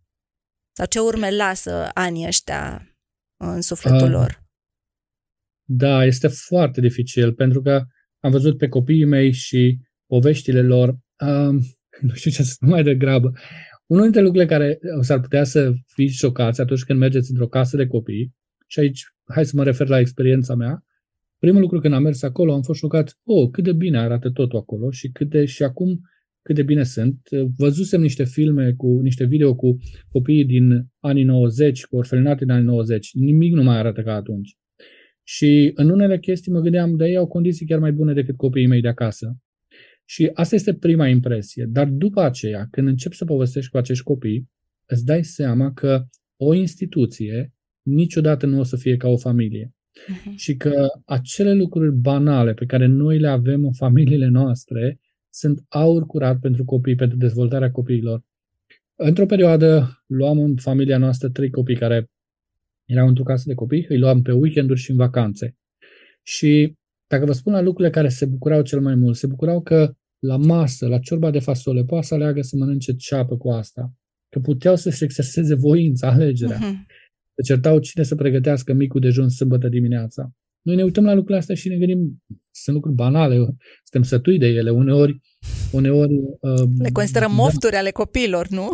sau 0.76 0.86
ce 0.86 0.98
urme 0.98 1.30
lasă 1.30 1.88
anii 1.94 2.26
ăștia 2.26 2.88
în 3.36 3.60
sufletul 3.60 4.06
uh, 4.06 4.12
lor. 4.12 4.42
Da, 5.68 6.04
este 6.04 6.28
foarte 6.28 6.80
dificil, 6.80 7.34
pentru 7.34 7.62
că 7.62 7.84
am 8.18 8.30
văzut 8.30 8.58
pe 8.58 8.68
copiii 8.68 9.04
mei 9.04 9.32
și 9.32 9.78
poveștile 10.06 10.62
lor, 10.62 10.88
um, 10.88 11.60
nu 12.06 12.14
știu 12.14 12.30
ce 12.30 12.42
să 12.42 12.50
spun 12.52 12.68
mai 12.68 12.82
degrabă, 12.82 13.32
unul 13.86 14.02
dintre 14.02 14.20
lucrurile 14.20 14.50
care 14.50 14.78
s-ar 15.00 15.20
putea 15.20 15.44
să 15.44 15.72
fiți 15.86 16.16
șocați 16.16 16.60
atunci 16.60 16.84
când 16.84 16.98
mergeți 16.98 17.30
într-o 17.30 17.48
casă 17.48 17.76
de 17.76 17.86
copii, 17.86 18.34
și 18.66 18.78
aici 18.78 19.02
hai 19.24 19.44
să 19.44 19.52
mă 19.56 19.64
refer 19.64 19.88
la 19.88 19.98
experiența 19.98 20.54
mea, 20.54 20.84
primul 21.38 21.60
lucru 21.60 21.78
când 21.78 21.94
am 21.94 22.02
mers 22.02 22.22
acolo 22.22 22.52
am 22.52 22.62
fost 22.62 22.78
șocat, 22.78 23.18
oh, 23.24 23.50
cât 23.50 23.64
de 23.64 23.72
bine 23.72 23.98
arată 23.98 24.30
totul 24.30 24.58
acolo 24.58 24.90
și 24.90 25.08
cât 25.08 25.28
de, 25.28 25.44
și 25.44 25.62
acum 25.62 26.00
cât 26.42 26.54
de 26.54 26.62
bine 26.62 26.82
sunt. 26.82 27.28
Văzusem 27.56 28.00
niște 28.00 28.24
filme, 28.24 28.72
cu 28.72 29.00
niște 29.00 29.24
video 29.24 29.54
cu 29.54 29.76
copiii 30.08 30.44
din 30.44 30.86
anii 30.98 31.24
90, 31.24 31.84
cu 31.84 31.96
orfelinate 31.96 32.44
din 32.44 32.52
anii 32.52 32.64
90. 32.64 33.14
Nimic 33.14 33.52
nu 33.52 33.62
mai 33.62 33.78
arată 33.78 34.02
ca 34.02 34.14
atunci. 34.14 34.56
Și 35.22 35.70
în 35.74 35.90
unele 35.90 36.18
chestii 36.18 36.52
mă 36.52 36.60
gândeam, 36.60 36.96
dar 36.96 37.08
ei 37.08 37.16
au 37.16 37.26
condiții 37.26 37.66
chiar 37.66 37.78
mai 37.78 37.92
bune 37.92 38.12
decât 38.12 38.36
copiii 38.36 38.66
mei 38.66 38.80
de 38.80 38.88
acasă. 38.88 39.36
Și 40.12 40.30
asta 40.32 40.54
este 40.54 40.74
prima 40.74 41.08
impresie. 41.08 41.66
Dar 41.68 41.88
după 41.88 42.20
aceea, 42.20 42.66
când 42.70 42.88
începi 42.88 43.16
să 43.16 43.24
povestești 43.24 43.70
cu 43.70 43.76
acești 43.76 44.04
copii, 44.04 44.48
îți 44.86 45.04
dai 45.04 45.24
seama 45.24 45.72
că 45.72 46.04
o 46.36 46.54
instituție 46.54 47.52
niciodată 47.82 48.46
nu 48.46 48.58
o 48.58 48.62
să 48.62 48.76
fie 48.76 48.96
ca 48.96 49.08
o 49.08 49.16
familie. 49.16 49.72
Uh-huh. 49.72 50.34
Și 50.36 50.56
că 50.56 50.86
acele 51.04 51.54
lucruri 51.54 51.94
banale 51.96 52.54
pe 52.54 52.64
care 52.64 52.86
noi 52.86 53.18
le 53.18 53.28
avem 53.28 53.64
în 53.64 53.72
familiile 53.72 54.26
noastre 54.26 55.00
sunt 55.30 55.64
aur 55.68 56.06
curat 56.06 56.38
pentru 56.38 56.64
copii, 56.64 56.94
pentru 56.94 57.16
dezvoltarea 57.16 57.70
copiilor. 57.70 58.24
Într-o 58.94 59.26
perioadă 59.26 60.02
luam 60.06 60.38
în 60.38 60.56
familia 60.56 60.98
noastră 60.98 61.28
trei 61.28 61.50
copii 61.50 61.76
care 61.76 62.10
erau 62.84 63.08
într-o 63.08 63.22
casă 63.22 63.44
de 63.46 63.54
copii, 63.54 63.86
îi 63.88 63.98
luam 63.98 64.22
pe 64.22 64.32
weekenduri 64.32 64.80
și 64.80 64.90
în 64.90 64.96
vacanțe. 64.96 65.56
Și 66.22 66.76
dacă 67.06 67.24
vă 67.24 67.32
spun 67.32 67.52
la 67.52 67.60
lucrurile 67.60 67.94
care 67.94 68.08
se 68.08 68.26
bucurau 68.26 68.62
cel 68.62 68.80
mai 68.80 68.94
mult, 68.94 69.16
se 69.16 69.26
bucurau 69.26 69.62
că 69.62 69.94
la 70.22 70.36
masă, 70.36 70.86
la 70.86 70.98
ciorba 70.98 71.30
de 71.30 71.38
fasole, 71.38 71.84
poate 71.84 72.06
să 72.06 72.14
aleagă 72.14 72.42
să 72.42 72.56
mănânce 72.56 72.94
ceapă 72.94 73.36
cu 73.36 73.50
asta. 73.50 73.94
Că 74.28 74.38
puteau 74.40 74.76
să-și 74.76 75.04
exerseze 75.04 75.54
voința, 75.54 76.10
alegerea. 76.10 76.58
Uh-huh. 76.58 76.86
Se 77.34 77.42
certau 77.42 77.78
cine 77.78 78.04
să 78.04 78.14
pregătească 78.14 78.72
micul 78.72 79.00
dejun 79.00 79.28
sâmbătă 79.28 79.68
dimineața. 79.68 80.32
Noi 80.62 80.76
ne 80.76 80.82
uităm 80.82 81.04
la 81.04 81.12
lucrurile 81.12 81.38
astea 81.38 81.54
și 81.54 81.68
ne 81.68 81.76
gândim, 81.76 82.22
sunt 82.50 82.76
lucruri 82.76 82.96
banale, 82.96 83.36
suntem 83.82 84.02
sătui 84.02 84.38
de 84.38 84.46
ele. 84.46 84.70
Uneori, 84.70 85.20
uneori 85.72 86.12
uh, 86.40 86.68
le 86.78 86.90
considerăm 86.92 87.28
da. 87.28 87.34
mofturi 87.34 87.76
ale 87.76 87.90
copiilor, 87.90 88.48
nu? 88.48 88.70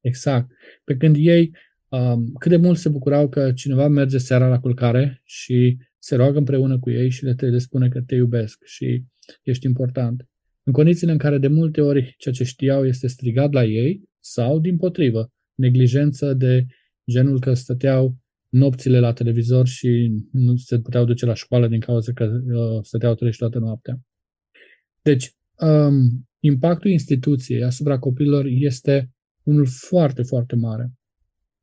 Exact. 0.00 0.50
Pe 0.84 0.96
când 0.96 1.16
ei 1.18 1.50
uh, 1.88 2.14
cât 2.38 2.50
de 2.50 2.56
mult 2.56 2.78
se 2.78 2.88
bucurau 2.88 3.28
că 3.28 3.52
cineva 3.52 3.88
merge 3.88 4.18
seara 4.18 4.48
la 4.48 4.60
culcare 4.60 5.20
și 5.24 5.78
se 5.98 6.14
roagă 6.14 6.38
împreună 6.38 6.78
cu 6.78 6.90
ei 6.90 7.10
și 7.10 7.24
le, 7.24 7.34
te, 7.34 7.46
le 7.46 7.58
spune 7.58 7.88
că 7.88 8.00
te 8.00 8.14
iubesc 8.14 8.64
și 8.64 9.04
ești 9.42 9.66
important. 9.66 10.28
În 10.66 10.72
condițiile 10.72 11.12
în 11.12 11.18
care 11.18 11.38
de 11.38 11.48
multe 11.48 11.80
ori 11.80 12.14
ceea 12.18 12.34
ce 12.34 12.44
știau 12.44 12.86
este 12.86 13.06
strigat 13.06 13.52
la 13.52 13.64
ei 13.64 14.02
sau, 14.20 14.60
din 14.60 14.76
potrivă, 14.76 15.32
neglijență 15.54 16.34
de 16.34 16.66
genul 17.10 17.40
că 17.40 17.54
stăteau 17.54 18.16
nopțile 18.48 18.98
la 18.98 19.12
televizor 19.12 19.66
și 19.66 20.12
nu 20.32 20.56
se 20.56 20.80
puteau 20.80 21.04
duce 21.04 21.26
la 21.26 21.34
școală 21.34 21.68
din 21.68 21.80
cauza 21.80 22.12
că 22.12 22.24
uh, 22.24 22.82
stăteau 22.82 23.14
treji 23.14 23.38
toată 23.38 23.58
noaptea. 23.58 24.00
Deci, 25.02 25.32
um, 25.58 26.28
impactul 26.38 26.90
instituției 26.90 27.62
asupra 27.62 27.98
copiilor 27.98 28.44
este 28.46 29.10
unul 29.42 29.66
foarte, 29.66 30.22
foarte 30.22 30.56
mare. 30.56 30.92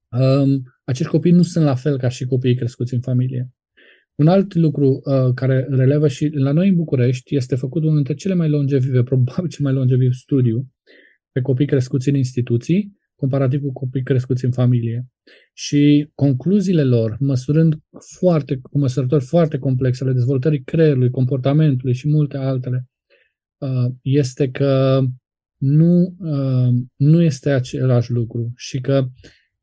Um, 0.09 0.63
acești 0.83 1.11
copii 1.11 1.31
nu 1.31 1.41
sunt 1.41 1.65
la 1.65 1.75
fel 1.75 1.97
ca 1.97 2.07
și 2.07 2.25
copiii 2.25 2.55
crescuți 2.55 2.93
în 2.93 3.01
familie. 3.01 3.51
Un 4.21 4.27
alt 4.27 4.53
lucru 4.55 5.01
uh, 5.03 5.33
care 5.33 5.67
relevă 5.69 6.07
și 6.07 6.29
la 6.33 6.51
noi 6.51 6.67
în 6.67 6.75
București 6.75 7.35
este 7.35 7.55
făcut 7.55 7.81
unul 7.81 7.95
dintre 7.95 8.13
cele 8.13 8.33
mai 8.33 8.49
longevive, 8.49 9.03
probabil 9.11 9.49
cel 9.49 9.63
mai 9.63 9.73
longeviv 9.73 10.11
studiu 10.11 10.67
pe 11.31 11.41
copii 11.41 11.65
crescuți 11.65 12.09
în 12.09 12.15
instituții, 12.15 12.97
comparativ 13.15 13.61
cu 13.61 13.71
copii 13.71 14.03
crescuți 14.03 14.45
în 14.45 14.51
familie. 14.51 15.07
Și 15.53 16.09
concluziile 16.15 16.83
lor, 16.83 17.17
măsurând 17.19 17.75
foarte, 18.17 18.59
cu 18.61 18.77
măsurători 18.77 19.23
foarte 19.23 19.57
complexe 19.57 20.03
ale 20.03 20.13
dezvoltării 20.13 20.63
creierului, 20.63 21.09
comportamentului 21.09 21.93
și 21.93 22.07
multe 22.07 22.37
altele, 22.37 22.85
uh, 23.57 23.91
este 24.01 24.49
că 24.49 25.01
nu, 25.57 26.15
uh, 26.19 26.73
nu 26.95 27.21
este 27.21 27.49
același 27.49 28.11
lucru 28.11 28.51
și 28.55 28.79
că, 28.79 29.07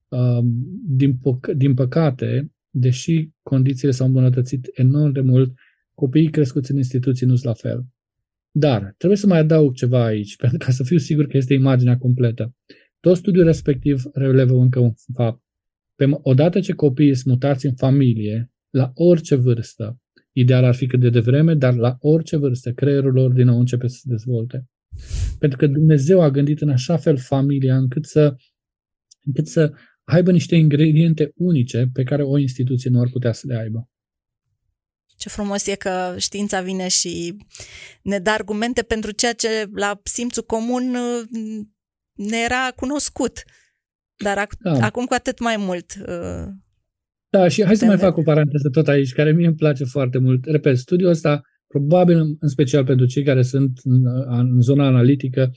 uh, 0.08 0.44
din, 0.86 1.12
păc- 1.12 1.56
din 1.56 1.74
păcate, 1.74 2.52
deși 2.70 3.28
condițiile 3.42 3.92
s-au 3.92 4.06
îmbunătățit 4.06 4.70
enorm 4.72 5.12
de 5.12 5.20
mult, 5.20 5.54
copiii 5.94 6.30
crescuți 6.30 6.70
în 6.70 6.76
instituții 6.76 7.26
nu 7.26 7.34
sunt 7.34 7.46
la 7.46 7.70
fel. 7.70 7.86
Dar 8.50 8.94
trebuie 8.96 9.18
să 9.18 9.26
mai 9.26 9.38
adaug 9.38 9.74
ceva 9.74 10.04
aici, 10.04 10.36
pentru 10.42 10.58
ca 10.58 10.70
să 10.70 10.82
fiu 10.82 10.98
sigur 10.98 11.26
că 11.26 11.36
este 11.36 11.54
imaginea 11.54 11.98
completă. 11.98 12.54
Tot 13.00 13.16
studiul 13.16 13.44
respectiv 13.44 14.02
relevă 14.12 14.54
încă 14.54 14.78
un 14.78 14.92
fapt. 15.14 15.42
Pe, 15.94 16.08
odată 16.22 16.60
ce 16.60 16.72
copiii 16.72 17.14
sunt 17.14 17.32
mutați 17.32 17.66
în 17.66 17.74
familie, 17.74 18.52
la 18.70 18.90
orice 18.94 19.34
vârstă, 19.34 20.00
ideal 20.32 20.64
ar 20.64 20.74
fi 20.74 20.86
cât 20.86 21.00
de 21.00 21.10
devreme, 21.10 21.54
dar 21.54 21.74
la 21.74 21.96
orice 22.00 22.36
vârstă, 22.36 22.72
creierul 22.72 23.12
lor 23.12 23.32
din 23.32 23.46
nou 23.46 23.58
începe 23.58 23.86
să 23.86 23.96
se 24.00 24.08
dezvolte. 24.08 24.66
Pentru 25.38 25.58
că 25.58 25.66
Dumnezeu 25.66 26.20
a 26.20 26.30
gândit 26.30 26.60
în 26.60 26.68
așa 26.68 26.96
fel 26.96 27.16
familia 27.16 27.76
încât 27.76 28.04
să, 28.04 28.36
încât 29.24 29.46
să 29.46 29.72
aibă 30.08 30.30
niște 30.30 30.54
ingrediente 30.54 31.32
unice 31.34 31.88
pe 31.92 32.02
care 32.02 32.22
o 32.22 32.38
instituție 32.38 32.90
nu 32.90 33.00
ar 33.00 33.08
putea 33.12 33.32
să 33.32 33.44
le 33.46 33.56
aibă. 33.56 33.88
Ce 35.16 35.28
frumos 35.28 35.66
e 35.66 35.74
că 35.74 36.14
știința 36.18 36.60
vine 36.60 36.88
și 36.88 37.36
ne 38.02 38.18
dă 38.18 38.30
argumente 38.30 38.82
pentru 38.82 39.10
ceea 39.10 39.32
ce 39.32 39.48
la 39.74 40.00
simțul 40.02 40.42
comun 40.42 40.96
ne 42.12 42.36
era 42.44 42.72
cunoscut. 42.76 43.42
Dar 44.16 44.46
ac- 44.46 44.58
da. 44.58 44.72
acum 44.72 45.04
cu 45.04 45.14
atât 45.14 45.38
mai 45.38 45.56
mult. 45.56 45.92
Uh, 46.00 46.48
da, 47.30 47.48
și 47.48 47.64
hai 47.64 47.76
să 47.76 47.84
mai 47.84 47.98
fac 47.98 48.16
o 48.16 48.22
paranteză 48.22 48.68
tot 48.72 48.88
aici, 48.88 49.12
care 49.12 49.32
mie 49.32 49.46
îmi 49.46 49.56
place 49.56 49.84
foarte 49.84 50.18
mult. 50.18 50.44
Repet, 50.44 50.78
studiul 50.78 51.10
ăsta, 51.10 51.42
probabil 51.66 52.18
în 52.18 52.48
special 52.48 52.84
pentru 52.84 53.06
cei 53.06 53.24
care 53.24 53.42
sunt 53.42 53.78
în, 53.82 54.06
în 54.26 54.60
zona 54.60 54.86
analitică, 54.86 55.50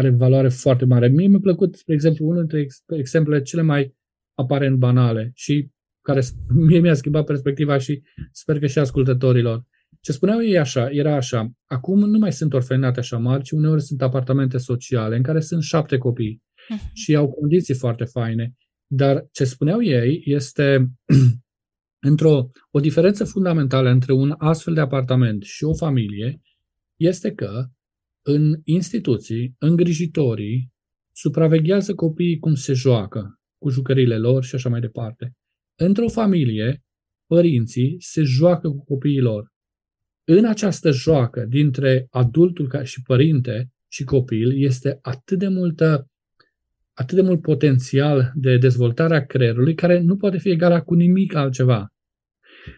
are 0.00 0.10
valoare 0.10 0.48
foarte 0.48 0.84
mare. 0.84 1.08
Mie 1.08 1.26
mi-a 1.26 1.38
plăcut, 1.38 1.74
spre 1.74 1.94
exemplu, 1.94 2.26
unul 2.26 2.46
dintre 2.46 2.66
exemplele 2.96 3.42
cele 3.42 3.62
mai 3.62 3.94
aparent 4.34 4.76
banale 4.76 5.30
și 5.34 5.70
care 6.02 6.22
mie 6.54 6.78
mi-a 6.80 6.94
schimbat 6.94 7.24
perspectiva 7.24 7.78
și 7.78 8.02
sper 8.32 8.58
că 8.58 8.66
și 8.66 8.78
ascultătorilor. 8.78 9.64
Ce 10.00 10.12
spuneau 10.12 10.42
ei 10.42 10.58
așa, 10.58 10.88
era 10.90 11.14
așa, 11.14 11.50
acum 11.64 11.98
nu 11.98 12.18
mai 12.18 12.32
sunt 12.32 12.52
orfelinate 12.52 12.98
așa 13.00 13.18
mari, 13.18 13.42
ci 13.42 13.50
uneori 13.50 13.82
sunt 13.82 14.02
apartamente 14.02 14.58
sociale 14.58 15.16
în 15.16 15.22
care 15.22 15.40
sunt 15.40 15.62
șapte 15.62 15.98
copii 15.98 16.42
uh-huh. 16.42 16.92
și 16.92 17.14
au 17.14 17.30
condiții 17.30 17.74
foarte 17.74 18.04
faine. 18.04 18.54
Dar 18.86 19.28
ce 19.32 19.44
spuneau 19.44 19.82
ei 19.82 20.22
este 20.24 20.90
într-o 22.10 22.50
o 22.70 22.80
diferență 22.80 23.24
fundamentală 23.24 23.90
între 23.90 24.12
un 24.12 24.34
astfel 24.38 24.74
de 24.74 24.80
apartament 24.80 25.42
și 25.42 25.64
o 25.64 25.74
familie 25.74 26.40
este 26.96 27.32
că 27.32 27.64
în 28.22 28.60
instituții, 28.64 29.54
îngrijitorii 29.58 30.70
supraveghează 31.12 31.94
copiii 31.94 32.38
cum 32.38 32.54
se 32.54 32.72
joacă, 32.72 33.38
cu 33.58 33.68
jucările 33.68 34.18
lor 34.18 34.44
și 34.44 34.54
așa 34.54 34.68
mai 34.68 34.80
departe. 34.80 35.32
Într-o 35.78 36.08
familie, 36.08 36.82
părinții 37.26 37.96
se 37.98 38.22
joacă 38.22 38.68
cu 38.68 38.84
copiii 38.84 39.20
lor. 39.20 39.48
În 40.24 40.44
această 40.44 40.90
joacă 40.90 41.44
dintre 41.48 42.06
adultul 42.10 42.68
ca 42.68 42.84
și 42.84 43.02
părinte 43.02 43.70
și 43.88 44.04
copil 44.04 44.62
este 44.62 44.98
atât 45.02 45.38
de 45.38 45.48
multă 45.48 46.10
atât 46.92 47.16
de 47.16 47.22
mult 47.22 47.40
potențial 47.40 48.32
de 48.34 48.56
dezvoltare 48.56 49.16
a 49.16 49.26
creierului 49.26 49.74
care 49.74 50.00
nu 50.00 50.16
poate 50.16 50.38
fi 50.38 50.50
egalat 50.50 50.84
cu 50.84 50.94
nimic 50.94 51.34
altceva. 51.34 51.88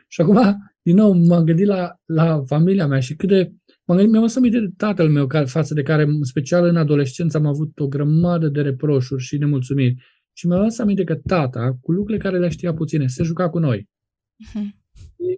Și 0.08 0.20
acum, 0.20 0.38
din 0.82 0.96
nou, 0.96 1.12
m-am 1.12 1.44
gândit 1.44 1.66
la, 1.66 1.94
la 2.04 2.42
familia 2.42 2.86
mea 2.86 3.00
și 3.00 3.14
cât 3.14 3.28
de... 3.28 3.52
M-am 3.84 3.96
gândit, 3.96 4.14
mi-am 4.14 4.32
aminte 4.36 4.58
de 4.58 4.70
tatăl 4.76 5.08
meu, 5.08 5.26
care, 5.26 5.44
față 5.44 5.74
de 5.74 5.82
care, 5.82 6.02
în 6.02 6.24
special 6.24 6.64
în 6.64 6.76
adolescență, 6.76 7.36
am 7.36 7.46
avut 7.46 7.78
o 7.78 7.88
grămadă 7.88 8.48
de 8.48 8.60
reproșuri 8.60 9.22
și 9.22 9.36
nemulțumiri. 9.36 9.94
Și 10.32 10.46
mi-am 10.46 10.68
dat 10.68 10.78
aminte 10.78 11.04
că 11.04 11.14
tata, 11.14 11.78
cu 11.80 11.92
lucrurile 11.92 12.22
care 12.22 12.38
le 12.38 12.48
știa 12.48 12.74
puține, 12.74 13.06
se 13.06 13.22
juca 13.22 13.50
cu 13.50 13.58
noi. 13.58 13.78
Uh-huh. 13.78 14.80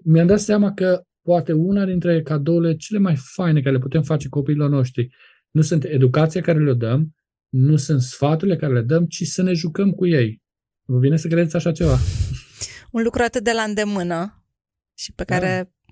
Mi-am 0.04 0.26
dat 0.26 0.40
seama 0.40 0.72
că 0.72 1.02
poate 1.22 1.52
una 1.52 1.84
dintre 1.84 2.22
cadourile 2.22 2.76
cele 2.76 2.98
mai 2.98 3.16
faine 3.16 3.60
care 3.60 3.74
le 3.74 3.80
putem 3.80 4.02
face 4.02 4.28
copiilor 4.28 4.70
noștri 4.70 5.08
nu 5.50 5.62
sunt 5.62 5.84
educația 5.84 6.40
care 6.40 6.64
le 6.64 6.74
dăm, 6.74 7.14
nu 7.48 7.76
sunt 7.76 8.02
sfaturile 8.02 8.56
care 8.56 8.72
le 8.72 8.82
dăm, 8.82 9.06
ci 9.06 9.22
să 9.22 9.42
ne 9.42 9.52
jucăm 9.52 9.90
cu 9.90 10.06
ei. 10.06 10.42
Vă 10.84 10.98
vine 10.98 11.16
să 11.16 11.28
credeți 11.28 11.56
așa 11.56 11.72
ceva? 11.72 11.96
Un 12.90 13.02
lucru 13.02 13.22
atât 13.22 13.44
de 13.44 13.52
la 13.52 13.62
îndemână 13.62 14.44
și 14.94 15.12
pe 15.12 15.24
care 15.24 15.62
da. 15.62 15.83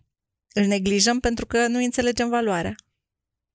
Îl 0.55 0.67
neglijăm 0.67 1.21
pentru 1.21 1.47
că 1.47 1.67
nu 1.67 1.79
înțelegem 1.79 2.29
valoarea. 2.29 2.75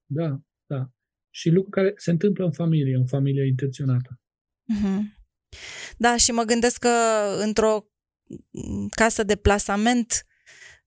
Da, 0.05 0.39
da. 0.65 0.89
Și 1.29 1.49
lucru 1.49 1.69
care 1.69 1.93
se 1.95 2.11
întâmplă 2.11 2.45
în 2.45 2.51
familie, 2.51 2.95
în 2.95 3.07
familie 3.07 3.47
intenționată. 3.47 4.21
Uh-huh. 4.73 5.01
Da, 5.97 6.17
și 6.17 6.31
mă 6.31 6.43
gândesc 6.43 6.79
că 6.79 6.89
într-o 7.39 7.85
casă 8.95 9.23
de 9.23 9.35
plasament 9.35 10.25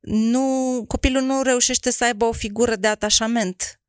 nu, 0.01 0.85
copilul 0.87 1.23
nu 1.23 1.43
reușește 1.43 1.91
să 1.91 2.05
aibă 2.05 2.25
o 2.25 2.33
figură 2.33 2.77
de 2.77 2.87
atașament 2.87 3.81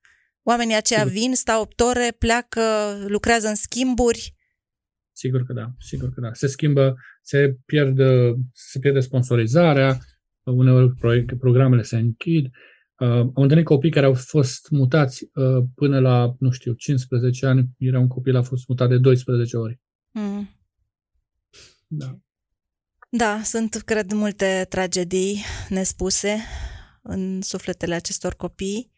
Oamenii 0.44 0.76
aceia 0.76 1.00
sigur. 1.00 1.14
vin, 1.14 1.36
stau 1.36 1.62
8 1.62 1.80
ore, 1.80 2.16
pleacă, 2.18 2.62
lucrează 3.08 3.48
în 3.48 3.56
schimburi. 3.56 4.36
Sigur 5.12 5.44
că 5.44 5.54
da, 5.54 5.74
sigur 5.80 6.14
că 6.14 6.22
da. 6.22 6.34
Se 6.34 6.48
schimbă, 6.48 6.96
se 7.22 7.58
pierde, 7.66 8.34
se 8.54 8.80
pierde 8.80 9.00
sponsorizarea, 9.00 9.98
uneori 10.52 10.94
programele 11.40 11.82
se 11.82 11.98
închid. 11.98 12.46
Uh, 13.00 13.08
am 13.08 13.32
întâlnit 13.36 13.66
copii 13.66 13.92
care 13.92 14.06
au 14.06 14.14
fost 14.14 14.70
mutați 14.70 15.30
uh, 15.34 15.64
până 15.76 16.00
la, 16.00 16.36
nu 16.40 16.52
știu, 16.52 16.74
15 16.74 17.46
ani. 17.46 17.70
Era 17.78 18.00
un 18.00 18.08
copil 18.08 18.36
a 18.36 18.42
fost 18.42 18.68
mutat 18.68 18.90
de 18.90 18.98
12 18.98 19.58
ori. 19.58 19.80
Mm. 20.12 20.50
Da. 21.88 22.20
Da, 23.10 23.42
sunt, 23.44 23.76
cred, 23.76 24.12
multe 24.12 24.66
tragedii 24.70 25.44
nespuse 25.70 26.38
în 27.02 27.42
sufletele 27.42 27.96
acestor 27.96 28.36
copii 28.36 28.92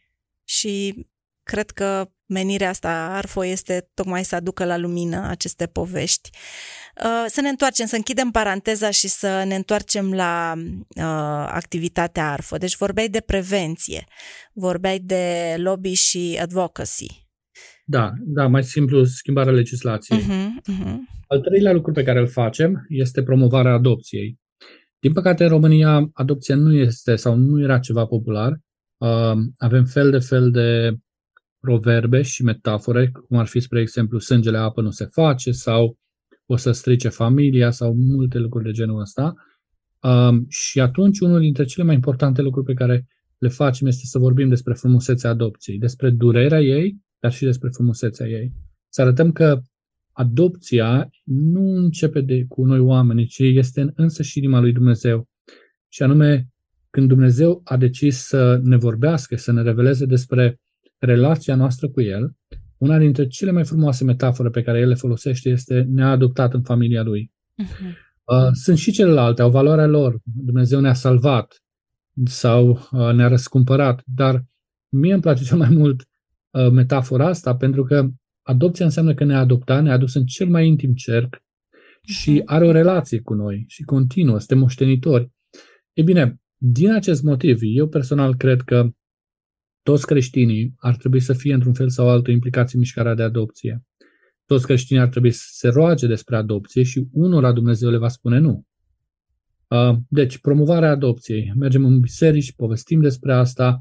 și 0.44 1.06
cred 1.44 1.70
că 1.70 2.12
menirea 2.26 2.70
asta 2.70 2.90
Arfo 2.90 3.46
este 3.46 3.90
tocmai 3.94 4.24
să 4.24 4.36
aducă 4.36 4.66
la 4.66 4.78
lumină 4.78 5.28
aceste 5.28 5.68
povești. 5.68 6.30
Uh, 6.34 6.83
să 7.28 7.42
ne 7.42 7.50
întoarcem, 7.50 7.86
să 7.86 7.96
închidem 7.96 8.32
paranteza 8.32 8.90
și 8.92 9.08
să 9.08 9.44
ne 9.48 9.56
întoarcem 9.56 10.14
la 10.14 10.54
uh, 10.56 11.04
activitatea 11.48 12.32
Arfo. 12.32 12.58
Deci 12.58 12.78
vorbeai 12.78 13.10
de 13.10 13.20
prevenție, 13.26 14.06
vorbeai 14.54 15.00
de 15.00 15.56
lobby 15.58 15.94
și 15.94 16.40
advocacy. 16.42 17.28
Da, 17.86 18.12
da, 18.20 18.48
mai 18.48 18.64
simplu 18.64 19.04
schimbarea 19.04 19.54
legislației. 19.54 20.20
Uh-huh, 20.20 20.72
uh-huh. 20.74 20.96
Al 21.28 21.40
treilea 21.40 21.74
lucru 21.74 21.92
pe 21.92 22.04
care 22.04 22.20
îl 22.20 22.28
facem 22.28 22.86
este 22.90 23.24
promovarea 23.24 23.74
adopției. 23.74 24.40
Din 25.00 25.14
păcate, 25.14 25.44
în 25.44 25.50
România, 25.50 26.10
adopția 26.14 26.56
nu 26.56 26.74
este 26.74 27.16
sau 27.16 27.36
nu 27.36 27.62
era 27.62 27.80
ceva 27.80 28.06
popular. 28.06 28.52
Uh, 28.98 29.38
avem 29.58 29.86
fel 29.86 30.12
de 30.12 30.20
fel 30.20 30.52
de 30.52 30.94
proverbe 31.60 32.22
și 32.22 32.44
metafore, 32.44 33.12
cum 33.28 33.38
ar 33.38 33.48
fi, 33.48 33.60
spre 33.60 33.82
exemplu, 33.82 34.20
sângele 34.20 34.58
apă 34.58 34.82
nu 34.82 34.90
se 34.90 35.06
face 35.06 35.52
sau 35.52 35.98
o 36.46 36.56
să 36.56 36.72
strice 36.72 37.10
familia 37.10 37.72
sau 37.72 37.96
multe 37.96 38.38
lucruri 38.38 38.66
de 38.66 38.72
genul 38.72 39.00
ăsta. 39.00 39.34
Um, 40.02 40.46
și 40.50 40.80
atunci 40.80 41.20
unul 41.20 41.40
dintre 41.40 41.64
cele 41.64 41.86
mai 41.86 41.96
importante 41.96 42.42
lucruri 42.42 42.66
pe 42.66 42.74
care 42.74 43.08
le 43.38 43.48
facem 43.48 43.88
este 43.88 44.06
să 44.06 44.20
vorbim 44.20 44.50
despre 44.50 44.74
frumusețea 44.74 45.30
adopției, 45.30 45.78
despre 45.78 46.10
durerea 46.10 46.62
ei, 46.62 46.98
dar 47.20 47.32
și 47.32 47.44
despre 47.44 47.70
frumusețea 47.70 48.28
ei. 48.28 48.54
Să 48.90 49.02
arătăm 49.02 49.32
că 49.32 49.62
adopția 50.12 51.10
nu 51.24 51.76
începe 51.76 52.22
de, 52.22 52.46
cu 52.48 52.66
noi 52.66 52.80
oameni, 52.80 53.26
ci 53.26 53.40
este 53.40 53.82
în 53.82 53.92
însăși 53.96 54.38
inima 54.38 54.60
lui 54.60 54.74
Dumnezeu. 54.74 55.28
Și 55.88 56.04
anume, 56.04 56.48
când 56.90 57.08
Dumnezeu 57.08 57.62
a 57.64 57.78
decis 57.78 58.18
să 58.18 58.60
ne 58.64 58.78
vorbească, 58.78 59.36
să 59.36 59.52
ne 59.52 59.62
reveleze 59.62 60.06
despre 60.06 60.60
relația 60.98 61.56
noastră 61.56 61.90
cu 61.90 62.02
El, 62.02 62.36
una 62.84 62.98
dintre 62.98 63.28
cele 63.28 63.52
mai 63.52 63.66
frumoase 63.66 64.04
metafore 64.04 64.50
pe 64.50 64.62
care 64.62 64.80
el 64.80 64.88
le 64.88 64.94
folosește 64.94 65.50
este 65.50 65.86
ne-a 65.90 66.10
adoptat 66.10 66.54
în 66.54 66.62
familia 66.62 67.04
Lui. 67.04 67.32
Uh-huh. 67.64 68.52
Sunt 68.52 68.78
și 68.78 68.92
celelalte, 68.92 69.42
au 69.42 69.50
valoarea 69.50 69.88
lor. 69.88 70.20
Dumnezeu 70.24 70.80
ne-a 70.80 70.94
salvat 70.94 71.64
sau 72.26 72.70
uh, 72.70 73.14
ne-a 73.14 73.28
răscumpărat, 73.28 74.02
dar 74.06 74.46
mie 74.90 75.14
îmi 75.14 75.22
place 75.22 75.44
cel 75.44 75.58
mai 75.58 75.70
mult 75.70 76.02
uh, 76.02 76.72
metafora 76.72 77.28
asta 77.28 77.56
pentru 77.56 77.84
că 77.84 78.10
adopția 78.42 78.86
înseamnă 78.86 79.14
că 79.14 79.24
ne-a 79.24 79.40
adoptat, 79.40 79.84
ne-a 79.84 79.94
adus 79.94 80.14
în 80.14 80.26
cel 80.26 80.48
mai 80.48 80.68
intim 80.68 80.94
cerc 80.94 81.42
și 82.04 82.40
uh-huh. 82.42 82.46
are 82.46 82.66
o 82.66 82.72
relație 82.72 83.20
cu 83.22 83.34
noi 83.34 83.66
și 83.68 83.84
continuă, 83.84 84.38
suntem 84.38 84.58
moștenitori. 84.58 85.32
E 85.94 86.02
bine, 86.02 86.42
din 86.58 86.92
acest 86.92 87.24
motiv, 87.24 87.58
eu 87.62 87.88
personal 87.88 88.36
cred 88.36 88.62
că 88.62 88.90
toți 89.84 90.06
creștinii 90.06 90.74
ar 90.78 90.96
trebui 90.96 91.20
să 91.20 91.34
fie 91.34 91.54
într-un 91.54 91.74
fel 91.74 91.90
sau 91.90 92.10
altul 92.10 92.34
implicați 92.34 92.74
în 92.74 92.80
mișcarea 92.80 93.16
de 93.16 93.24
adopție. 93.24 93.84
Toți 94.46 94.66
creștinii 94.66 95.02
ar 95.02 95.10
trebui 95.10 95.32
să 95.32 95.46
se 95.48 95.68
roage 95.68 96.08
despre 96.08 96.36
adopție 96.36 96.84
și 96.84 97.08
unora 97.12 97.52
Dumnezeu 97.52 97.90
le 97.90 97.98
va 97.98 98.08
spune 98.08 98.40
nu. 98.40 98.66
Deci, 100.08 100.38
promovarea 100.38 100.92
adopției. 100.92 101.54
Mergem 101.56 101.86
în 101.86 102.00
biserici, 102.00 102.56
povestim 102.56 103.02
despre 103.02 103.34
asta, 103.34 103.80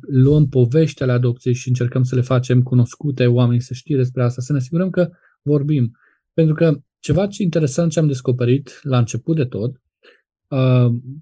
luăm 0.00 0.48
povești 0.48 1.02
ale 1.02 1.12
adopției 1.12 1.54
și 1.54 1.68
încercăm 1.68 2.02
să 2.02 2.14
le 2.14 2.20
facem 2.20 2.62
cunoscute, 2.62 3.26
oamenii 3.26 3.60
să 3.60 3.74
știe 3.74 3.96
despre 3.96 4.22
asta, 4.22 4.40
să 4.40 4.52
ne 4.52 4.58
asigurăm 4.58 4.90
că 4.90 5.10
vorbim. 5.42 5.96
Pentru 6.32 6.54
că 6.54 6.78
ceva 6.98 7.26
ce 7.26 7.42
interesant 7.42 7.90
ce 7.90 7.98
am 7.98 8.06
descoperit 8.06 8.80
la 8.82 8.98
început 8.98 9.36
de 9.36 9.44
tot, 9.44 9.82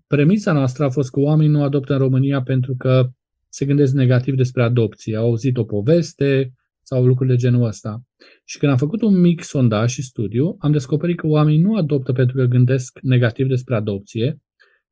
premisa 0.07 0.53
noastră 0.53 0.85
a 0.85 0.91
fost 0.91 1.11
că 1.11 1.21
oamenii 1.21 1.53
nu 1.53 1.63
adoptă 1.63 1.93
în 1.93 1.99
România 1.99 2.43
pentru 2.43 2.75
că 2.79 3.11
se 3.57 3.65
gândesc 3.65 3.95
negativ 3.95 4.37
despre 4.37 4.63
adopție. 4.63 5.17
Au 5.17 5.27
auzit 5.27 5.57
o 5.57 5.65
poveste 5.65 6.53
sau 6.83 7.07
lucruri 7.07 7.31
de 7.31 7.37
genul 7.37 7.67
ăsta. 7.67 8.03
Și 8.45 8.59
când 8.59 8.73
am 8.73 8.79
făcut 8.79 9.03
un 9.03 9.21
mic 9.21 9.43
sondaj 9.43 9.93
și 9.93 10.03
studiu, 10.03 10.57
am 10.59 10.73
descoperit 10.73 11.19
că 11.19 11.27
oamenii 11.27 11.61
nu 11.61 11.75
adoptă 11.77 12.13
pentru 12.13 12.37
că 12.37 12.45
gândesc 12.45 12.99
negativ 13.03 13.49
despre 13.49 13.75
adopție, 13.75 14.39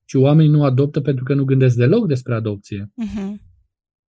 ci 0.04 0.14
oamenii 0.14 0.50
nu 0.50 0.64
adoptă 0.64 1.00
pentru 1.00 1.24
că 1.24 1.34
nu 1.34 1.44
gândesc 1.44 1.76
deloc 1.76 2.06
despre 2.06 2.34
adopție. 2.34 2.84
Uh-huh. 2.84 3.34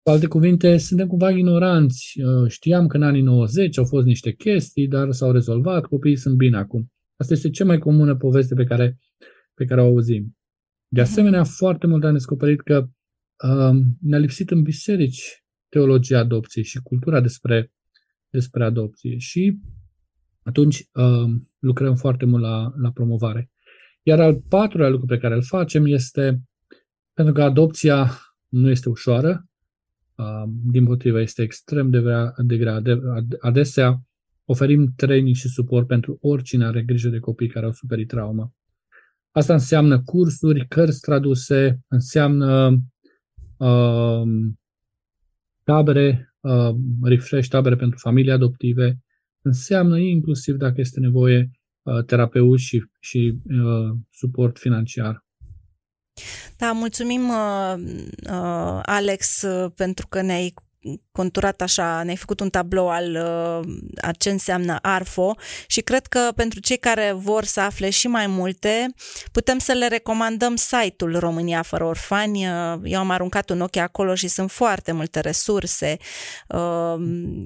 Cu 0.01 0.09
alte 0.09 0.27
cuvinte, 0.27 0.77
suntem 0.77 1.07
cumva 1.07 1.31
ignoranți. 1.31 2.21
Uh, 2.21 2.49
știam 2.49 2.87
că 2.87 2.97
în 2.97 3.03
anii 3.03 3.21
90 3.21 3.77
au 3.77 3.85
fost 3.85 4.05
niște 4.05 4.33
chestii, 4.33 4.87
dar 4.87 5.11
s-au 5.11 5.31
rezolvat, 5.31 5.85
copiii 5.85 6.15
sunt 6.15 6.35
bine 6.35 6.57
acum. 6.57 6.91
Asta 7.15 7.33
este 7.33 7.49
cea 7.49 7.65
mai 7.65 7.77
comună 7.77 8.15
poveste 8.15 8.55
pe 8.55 8.63
care, 8.63 8.97
pe 9.53 9.65
care 9.65 9.81
o 9.81 9.85
auzim. 9.85 10.37
De 10.87 11.01
mhm. 11.01 11.09
asemenea, 11.09 11.41
uh-huh. 11.41 11.55
foarte 11.57 11.87
mult 11.87 12.03
am 12.03 12.13
descoperit 12.13 12.61
că 12.61 12.87
ne-a 13.99 14.19
lipsit 14.19 14.51
în 14.51 14.61
biserici 14.61 15.43
teologia 15.69 16.19
adopției 16.19 16.63
și 16.63 16.79
cultura 16.81 17.21
despre, 17.21 17.71
despre 18.29 18.63
adopție 18.63 19.17
și 19.17 19.59
atunci 20.43 20.83
lucrăm 21.59 21.95
foarte 21.95 22.25
mult 22.25 22.43
la, 22.43 22.73
la 22.81 22.91
promovare. 22.91 23.49
Iar 24.03 24.19
al 24.19 24.41
patrulea 24.49 24.89
lucru 24.89 25.05
pe 25.05 25.17
care 25.17 25.35
îl 25.35 25.43
facem 25.43 25.85
este, 25.85 26.41
pentru 27.13 27.33
că 27.33 27.43
adopția 27.43 28.19
nu 28.47 28.69
este 28.69 28.89
ușoară, 28.89 29.45
din 30.71 30.85
potrivă 30.85 31.21
este 31.21 31.41
extrem 31.41 31.89
de, 31.89 31.99
vrea, 31.99 32.33
de 32.37 32.57
grea. 32.57 32.81
Adesea 33.39 34.01
oferim 34.45 34.93
training 34.95 35.35
și 35.35 35.47
suport 35.47 35.87
pentru 35.87 36.17
oricine 36.21 36.65
are 36.65 36.83
grijă 36.83 37.09
de 37.09 37.19
copii 37.19 37.47
care 37.47 37.65
au 37.65 37.71
suferit 37.71 38.07
traumă. 38.07 38.53
Asta 39.31 39.53
înseamnă 39.53 40.03
cursuri, 40.03 40.67
cărți 40.67 40.99
traduse, 40.99 41.79
înseamnă 41.87 42.67
uh, 42.67 42.79
tabere, 45.63 46.33
uh, 46.41 46.75
refresh 47.03 47.47
tabere 47.49 47.75
pentru 47.75 47.97
familii 47.99 48.31
adoptive, 48.31 48.99
înseamnă 49.41 49.97
inclusiv, 49.97 50.55
dacă 50.55 50.73
este 50.77 50.99
nevoie, 50.99 51.51
uh, 51.81 52.05
terapeut 52.05 52.59
și, 52.59 52.83
și 52.99 53.37
uh, 53.49 53.97
suport 54.11 54.57
financiar. 54.57 55.25
Da, 56.57 56.71
mulțumim, 56.71 57.29
uh, 57.29 57.75
uh, 58.29 58.81
Alex, 58.85 59.45
pentru 59.75 60.07
că 60.07 60.21
ne-ai 60.21 60.53
conturat 61.11 61.61
așa, 61.61 62.03
ne-ai 62.03 62.15
făcut 62.15 62.39
un 62.39 62.49
tablou 62.49 62.89
al 62.89 63.09
uh, 63.11 63.73
a 64.01 64.11
ce 64.11 64.29
înseamnă 64.29 64.79
ARFO 64.81 65.35
și 65.67 65.81
cred 65.81 66.05
că 66.07 66.31
pentru 66.35 66.59
cei 66.59 66.77
care 66.77 67.11
vor 67.15 67.43
să 67.43 67.59
afle 67.59 67.89
și 67.89 68.07
mai 68.07 68.27
multe, 68.27 68.93
putem 69.31 69.57
să 69.57 69.71
le 69.71 69.87
recomandăm 69.87 70.55
site-ul 70.55 71.19
România 71.19 71.61
fără 71.61 71.83
orfani. 71.83 72.47
Uh, 72.47 72.79
eu 72.83 72.99
am 72.99 73.09
aruncat 73.09 73.49
un 73.49 73.61
ochi 73.61 73.77
acolo 73.77 74.15
și 74.15 74.27
sunt 74.27 74.51
foarte 74.51 74.91
multe 74.91 75.19
resurse, 75.19 75.97
uh, 76.47 76.95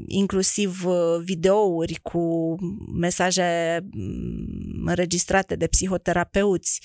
inclusiv 0.08 0.84
videouri 1.24 2.00
cu 2.02 2.56
mesaje 2.94 3.80
mm, 3.92 4.86
înregistrate 4.86 5.56
de 5.56 5.68
psihoterapeuți, 5.68 6.82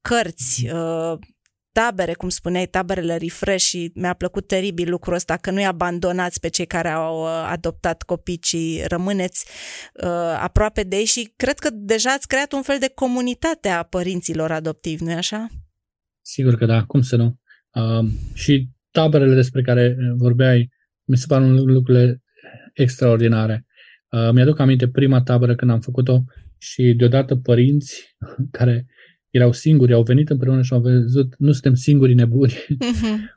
cărți, 0.00 0.66
tabere, 1.80 2.12
cum 2.12 2.28
spuneai, 2.28 2.66
taberele 2.66 3.16
refresh 3.16 3.64
și 3.64 3.90
mi-a 3.94 4.14
plăcut 4.14 4.46
teribil 4.46 4.90
lucrul 4.90 5.14
ăsta, 5.14 5.36
că 5.36 5.50
nu-i 5.50 5.64
abandonați 5.64 6.40
pe 6.40 6.48
cei 6.48 6.66
care 6.66 6.88
au 6.88 7.22
uh, 7.22 7.48
adoptat 7.50 8.02
copii, 8.02 8.38
ci 8.38 8.56
rămâneți 8.88 9.46
uh, 9.94 10.38
aproape 10.40 10.82
de 10.82 10.96
ei 10.96 11.04
și 11.04 11.32
cred 11.36 11.58
că 11.58 11.68
deja 11.72 12.10
ați 12.10 12.26
creat 12.26 12.52
un 12.52 12.62
fel 12.62 12.76
de 12.80 12.92
comunitate 12.94 13.68
a 13.68 13.82
părinților 13.82 14.50
adoptivi, 14.50 15.04
nu-i 15.04 15.14
așa? 15.14 15.46
Sigur 16.20 16.54
că 16.54 16.66
da, 16.66 16.84
cum 16.84 17.00
să 17.00 17.16
nu. 17.16 17.38
Uh, 17.72 18.08
și 18.34 18.68
taberele 18.90 19.34
despre 19.34 19.62
care 19.62 19.96
vorbeai, 20.16 20.70
mi 21.04 21.16
se 21.16 21.24
par 21.28 21.40
lucrurile 21.42 22.22
extraordinare. 22.72 23.66
Uh, 24.10 24.30
mi-aduc 24.32 24.58
aminte 24.58 24.88
prima 24.88 25.22
tabără 25.22 25.54
când 25.54 25.70
am 25.70 25.80
făcut-o 25.80 26.24
și 26.58 26.94
deodată 26.96 27.36
părinți 27.36 28.16
care 28.58 28.86
erau 29.30 29.52
singuri, 29.52 29.92
au 29.92 30.02
venit 30.02 30.30
împreună 30.30 30.62
și 30.62 30.72
au 30.72 30.80
văzut, 30.80 31.34
nu 31.38 31.52
suntem 31.52 31.74
singuri 31.74 32.14
nebuni. 32.14 32.52
Uh-huh. 32.52 33.36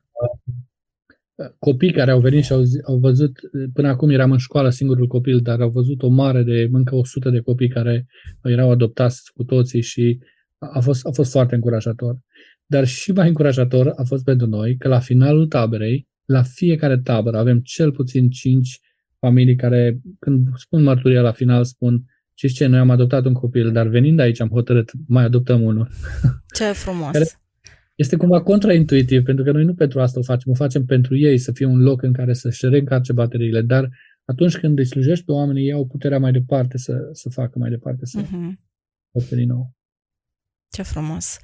Copii 1.59 1.91
care 1.91 2.11
au 2.11 2.19
venit 2.19 2.43
și 2.43 2.51
au, 2.51 2.63
au 2.83 2.97
văzut, 2.97 3.39
până 3.73 3.87
acum 3.87 4.09
eram 4.09 4.31
în 4.31 4.37
școală 4.37 4.69
singurul 4.69 5.07
copil, 5.07 5.39
dar 5.39 5.61
au 5.61 5.69
văzut 5.69 6.01
o 6.01 6.07
mare 6.07 6.43
de 6.43 6.69
încă 6.71 6.95
100 6.95 7.29
de 7.29 7.39
copii 7.39 7.67
care 7.67 8.07
erau 8.43 8.71
adoptați 8.71 9.31
cu 9.33 9.43
toții 9.43 9.81
și 9.81 10.19
a 10.57 10.79
fost, 10.79 11.05
a 11.05 11.11
fost 11.11 11.31
foarte 11.31 11.55
încurajator. 11.55 12.17
Dar 12.65 12.87
și 12.87 13.11
mai 13.11 13.27
încurajator 13.27 13.93
a 13.95 14.03
fost 14.03 14.23
pentru 14.23 14.47
noi 14.47 14.77
că 14.77 14.87
la 14.87 14.99
finalul 14.99 15.47
taberei, 15.47 16.07
la 16.25 16.43
fiecare 16.43 16.97
tabără, 16.97 17.37
avem 17.37 17.59
cel 17.59 17.91
puțin 17.91 18.29
5 18.29 18.79
familii 19.19 19.55
care, 19.55 19.99
când 20.19 20.47
spun 20.55 20.83
mărturia 20.83 21.21
la 21.21 21.31
final, 21.31 21.63
spun 21.63 22.03
și 22.33 22.47
ce, 22.47 22.65
noi 22.65 22.79
am 22.79 22.89
adoptat 22.89 23.25
un 23.25 23.33
copil, 23.33 23.71
dar 23.71 23.87
venind 23.87 24.19
aici 24.19 24.41
am 24.41 24.49
hotărât, 24.49 24.91
mai 25.07 25.23
adoptăm 25.23 25.61
unul. 25.61 25.87
Ce 26.57 26.63
frumos! 26.63 27.39
este 27.95 28.15
cumva 28.15 28.41
contraintuitiv, 28.41 29.23
pentru 29.23 29.43
că 29.43 29.51
noi 29.51 29.63
nu 29.63 29.73
pentru 29.73 30.01
asta 30.01 30.19
o 30.19 30.23
facem, 30.23 30.51
o 30.51 30.55
facem 30.55 30.85
pentru 30.85 31.17
ei, 31.17 31.37
să 31.37 31.51
fie 31.51 31.65
un 31.65 31.81
loc 31.81 32.01
în 32.01 32.13
care 32.13 32.33
să-și 32.33 32.65
reîncarce 32.65 33.13
bateriile, 33.13 33.61
dar 33.61 33.89
atunci 34.25 34.57
când 34.57 34.77
îi 34.77 34.85
slujești 34.85 35.25
pe 35.25 35.31
oamenii, 35.31 35.65
ei 35.65 35.71
au 35.71 35.87
puterea 35.87 36.19
mai 36.19 36.31
departe 36.31 36.77
să, 36.77 37.09
să 37.11 37.29
facă 37.29 37.59
mai 37.59 37.69
departe, 37.69 38.05
să 38.05 38.21
uh-huh. 38.21 39.29
din 39.29 39.47
nou. 39.47 39.75
Ce 40.69 40.81
frumos! 40.81 41.39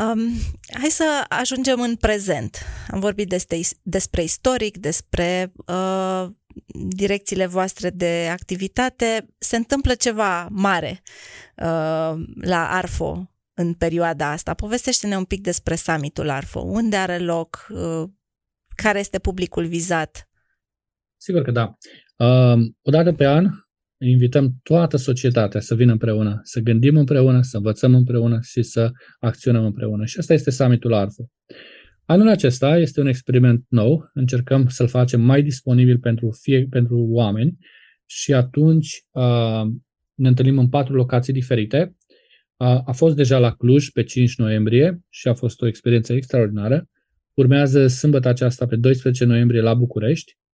Um, 0.00 0.32
hai 0.72 0.88
să 0.88 1.24
ajungem 1.28 1.80
în 1.80 1.96
prezent. 1.96 2.58
Am 2.90 3.00
vorbit 3.00 3.28
despre, 3.28 3.60
despre 3.82 4.22
istoric, 4.22 4.76
despre 4.76 5.52
uh, 5.66 6.26
direcțiile 6.88 7.46
voastre 7.46 7.90
de 7.90 8.28
activitate, 8.30 9.26
se 9.38 9.56
întâmplă 9.56 9.94
ceva 9.94 10.48
mare 10.50 11.02
uh, 11.56 12.24
la 12.40 12.70
ARFO 12.70 13.30
în 13.54 13.74
perioada 13.74 14.30
asta. 14.30 14.54
Povestește-ne 14.54 15.16
un 15.16 15.24
pic 15.24 15.42
despre 15.42 15.74
summitul 15.74 16.30
ARFO. 16.30 16.60
Unde 16.60 16.96
are 16.96 17.18
loc? 17.18 17.66
Uh, 17.70 18.02
care 18.74 18.98
este 18.98 19.18
publicul 19.18 19.66
vizat? 19.66 20.28
Sigur 21.16 21.42
că 21.42 21.50
da. 21.50 21.76
Uh, 22.16 22.58
o 22.82 22.90
dată 22.90 23.12
pe 23.12 23.26
an 23.26 23.46
invităm 24.06 24.54
toată 24.62 24.96
societatea 24.96 25.60
să 25.60 25.74
vină 25.74 25.92
împreună, 25.92 26.40
să 26.42 26.60
gândim 26.60 26.96
împreună, 26.96 27.42
să 27.42 27.56
învățăm 27.56 27.94
împreună 27.94 28.38
și 28.42 28.62
să 28.62 28.90
acționăm 29.18 29.64
împreună. 29.64 30.04
Și 30.04 30.18
asta 30.18 30.32
este 30.32 30.50
summitul 30.50 30.94
ARFO. 30.94 31.24
Anul 32.04 32.28
acesta 32.28 32.76
este 32.76 33.00
un 33.00 33.06
experiment 33.06 33.64
nou, 33.68 34.10
încercăm 34.14 34.68
să-l 34.68 34.88
facem 34.88 35.20
mai 35.20 35.42
disponibil 35.42 35.98
pentru, 35.98 36.30
fie, 36.40 36.66
pentru 36.70 37.06
oameni 37.10 37.58
și 38.06 38.34
atunci 38.34 39.04
uh, 39.10 39.62
ne 40.14 40.28
întâlnim 40.28 40.58
în 40.58 40.68
patru 40.68 40.94
locații 40.94 41.32
diferite. 41.32 41.96
Uh, 42.56 42.80
a 42.84 42.92
fost 42.92 43.16
deja 43.16 43.38
la 43.38 43.52
Cluj 43.52 43.90
pe 43.90 44.02
5 44.02 44.36
noiembrie 44.36 45.00
și 45.08 45.28
a 45.28 45.34
fost 45.34 45.62
o 45.62 45.66
experiență 45.66 46.12
extraordinară. 46.12 46.88
Urmează 47.34 47.86
sâmbătă 47.86 48.28
aceasta 48.28 48.66
pe 48.66 48.76
12 48.76 49.24
noiembrie 49.24 49.60
la 49.60 49.74
București, 49.74 50.32
uh, 50.32 50.49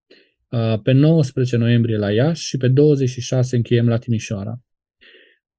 pe 0.83 0.91
19 0.91 1.57
noiembrie 1.57 1.97
la 1.97 2.11
Iași 2.11 2.47
și 2.47 2.57
pe 2.57 2.67
26 2.67 3.55
încheiem 3.55 3.87
la 3.87 3.97
Timișoara. 3.97 4.61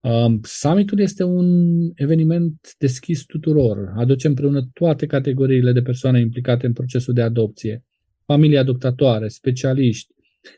Um, 0.01 0.41
summitul 0.43 1.01
este 1.01 1.23
un 1.23 1.47
eveniment 1.95 2.75
deschis 2.79 3.25
tuturor. 3.25 3.93
Aduce 3.97 4.27
împreună 4.27 4.69
toate 4.73 5.07
categoriile 5.07 5.73
de 5.73 5.83
persoane 5.83 6.21
implicate 6.21 6.67
în 6.67 6.73
procesul 6.73 7.15
de 7.15 7.23
adopție. 7.23 7.85
Familii 8.25 8.59
adoptatoare, 8.59 9.29
specialiști, 9.29 10.15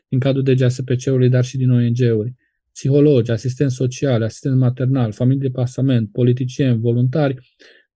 din 0.07 0.19
cadrul 0.19 0.43
DGASPC-ului, 0.43 1.29
dar 1.29 1.43
și 1.43 1.57
din 1.57 1.71
ONG-uri, 1.71 2.33
psihologi, 2.71 3.31
asistenți 3.31 3.75
sociale, 3.75 4.25
asistent 4.25 4.57
maternal, 4.57 5.11
familii 5.11 5.41
de 5.41 5.49
pasament, 5.49 6.11
politicieni, 6.11 6.79
voluntari, 6.79 7.35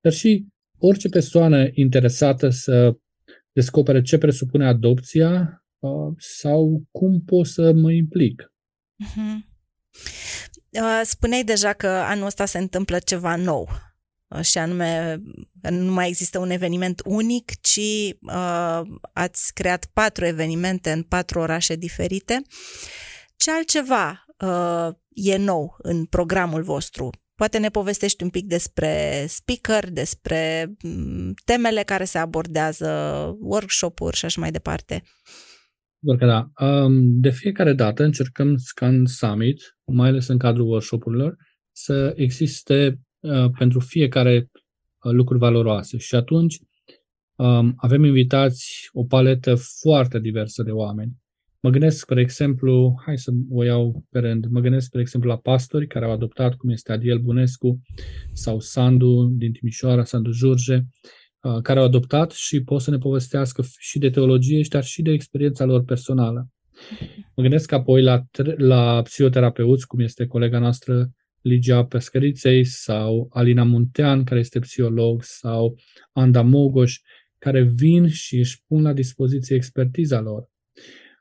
dar 0.02 0.12
și 0.12 0.46
orice 0.78 1.10
persoană 1.10 1.70
interesată 1.74 2.50
să 2.50 2.96
descopere 3.52 4.02
ce 4.02 4.18
presupune 4.18 4.66
adopția 4.66 5.40
uh, 5.42 5.61
sau 6.18 6.84
cum 6.92 7.22
pot 7.26 7.48
să 7.48 7.72
mă 7.74 7.92
implic. 7.92 8.54
Uh-huh. 9.06 9.50
Uh, 10.70 11.02
spuneai 11.04 11.44
deja 11.44 11.74
că 11.74 11.88
anul 11.88 12.26
ăsta 12.26 12.46
se 12.46 12.58
întâmplă 12.58 13.00
ceva 13.00 13.36
nou 13.36 13.70
uh, 14.28 14.42
și 14.42 14.58
anume 14.58 15.22
nu 15.70 15.92
mai 15.92 16.08
există 16.08 16.40
un 16.40 16.50
eveniment 16.50 17.02
unic, 17.06 17.52
ci 17.62 18.16
uh, 18.22 18.82
ați 19.14 19.54
creat 19.54 19.86
patru 19.94 20.26
evenimente 20.26 20.92
în 20.92 21.04
patru 21.04 21.40
orașe 21.40 21.76
diferite. 21.76 22.42
Ce 23.36 23.52
altceva 23.52 24.26
uh, 24.40 24.96
e 25.10 25.38
nou 25.38 25.76
în 25.78 26.06
programul 26.06 26.64
vostru? 26.64 27.10
Poate 27.36 27.58
ne 27.58 27.70
povestești 27.70 28.24
un 28.24 28.30
pic 28.30 28.46
despre 28.46 29.26
speaker, 29.30 29.90
despre 29.90 30.72
mm, 30.84 31.34
temele 31.46 31.84
care 31.84 32.04
se 32.04 32.18
abordează, 32.18 32.90
workshop-uri 33.40 34.18
și 34.18 34.26
așa 34.26 34.42
mai 34.42 34.52
departe. 34.52 35.04
Doar 36.04 36.18
că 36.18 36.26
da. 36.26 36.50
De 37.00 37.30
fiecare 37.30 37.74
dată 37.74 38.04
încercăm 38.04 38.58
Scan 38.58 39.06
Summit, 39.06 39.78
mai 39.86 40.08
ales 40.08 40.28
în 40.28 40.38
cadrul 40.38 40.68
workshop-urilor, 40.68 41.36
să 41.72 42.14
existe 42.16 43.00
uh, 43.20 43.50
pentru 43.58 43.80
fiecare 43.80 44.50
uh, 45.04 45.12
lucruri 45.12 45.40
valoroase. 45.40 45.98
Și 45.98 46.16
atunci 46.16 46.60
um, 47.36 47.74
avem 47.78 48.04
invitați 48.04 48.90
o 48.92 49.04
paletă 49.04 49.56
foarte 49.56 50.20
diversă 50.20 50.64
de 50.64 50.72
oameni. 50.72 51.12
Mă 51.60 51.70
gândesc, 51.70 51.98
spre 51.98 52.22
exemplu, 52.22 53.02
hai 53.06 53.18
să 53.18 53.32
o 53.50 53.64
iau 53.64 54.06
pe 54.10 54.20
rând, 54.20 54.46
mă 54.46 54.60
gândesc, 54.60 54.86
spre 54.86 55.02
exemplu, 55.02 55.30
la 55.30 55.38
pastori 55.38 55.88
care 55.88 56.06
au 56.06 56.12
adoptat, 56.12 56.56
cum 56.56 56.70
este 56.70 56.92
Adiel 56.92 57.20
Bunescu 57.20 57.82
sau 58.34 58.60
Sandu 58.60 59.34
din 59.38 59.52
Timișoara, 59.52 60.04
Sandu 60.04 60.32
Jurge, 60.32 60.76
Uh, 60.76 61.21
care 61.64 61.80
au 61.80 61.86
adoptat 61.86 62.32
și 62.32 62.64
pot 62.64 62.82
să 62.82 62.92
ne 62.92 62.98
povestească 62.98 63.64
și 63.78 64.00
de 64.00 64.10
teologie, 64.10 64.66
dar 64.70 64.84
și 64.84 65.02
de 65.02 65.12
experiența 65.12 65.66
lor 65.66 65.84
personală. 65.84 66.50
Mă 67.36 67.42
gândesc 67.42 67.72
apoi 67.72 68.02
la, 68.02 68.22
la 68.58 69.02
psihoterapeuți, 69.02 69.88
cum 69.88 70.00
este 70.00 70.26
colega 70.26 70.60
noastră 70.60 71.12
Ligia 71.42 71.86
Pescăriței 71.86 72.64
sau 72.64 73.28
Alina 73.32 73.64
Muntean, 73.64 74.24
care 74.24 74.40
este 74.40 74.60
psiholog, 74.60 75.24
sau 75.24 75.78
Anda 76.12 76.42
Mogoș, 76.42 77.00
care 77.38 77.62
vin 77.62 78.08
și 78.08 78.38
își 78.38 78.64
pun 78.68 78.82
la 78.82 78.94
dispoziție 78.94 79.56
expertiza 79.56 80.20
lor. 80.20 80.50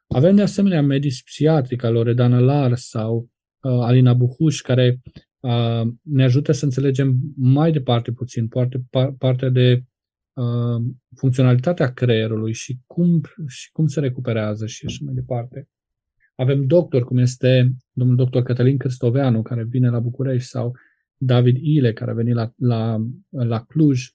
Avem 0.07 0.37
de 0.37 0.43
asemenea 0.43 0.83
medici 0.83 1.23
psihiatri 1.23 1.77
ca 1.77 1.89
Loredana 1.89 2.39
Lar 2.39 2.77
sau 2.77 3.31
uh, 3.61 3.73
Alina 3.73 4.15
Buhuș, 4.15 4.61
care 4.61 5.01
uh, 5.41 5.83
ne 6.03 6.25
ajută 6.25 6.53
să 6.53 6.65
înțelegem 6.65 7.19
mai 7.37 7.73
departe 7.73 8.13
puțin 8.13 8.49
parte, 8.49 8.83
partea 9.19 9.49
de 9.49 9.83
Uh, 10.33 10.83
funcționalitatea 11.17 11.93
creierului 11.93 12.53
și 12.53 12.79
cum, 12.87 13.21
și 13.47 13.71
cum 13.73 13.87
se 13.87 14.01
recuperează 14.01 14.67
și 14.67 14.87
așa 14.87 14.99
mai 15.05 15.15
departe. 15.15 15.69
Avem 16.35 16.67
doctori, 16.67 17.05
cum 17.05 17.19
este 17.19 17.71
domnul 17.93 18.17
doctor 18.17 18.43
Cătălin 18.43 18.79
Cristoveanu, 18.79 19.43
care 19.43 19.65
vine 19.65 19.89
la 19.91 19.99
București, 19.99 20.49
sau 20.49 20.77
David 21.17 21.57
Ile, 21.61 21.93
care 21.93 22.11
a 22.11 22.15
venit 22.15 22.35
la, 22.35 22.53
la, 22.57 23.07
la 23.29 23.65
Cluj. 23.65 24.09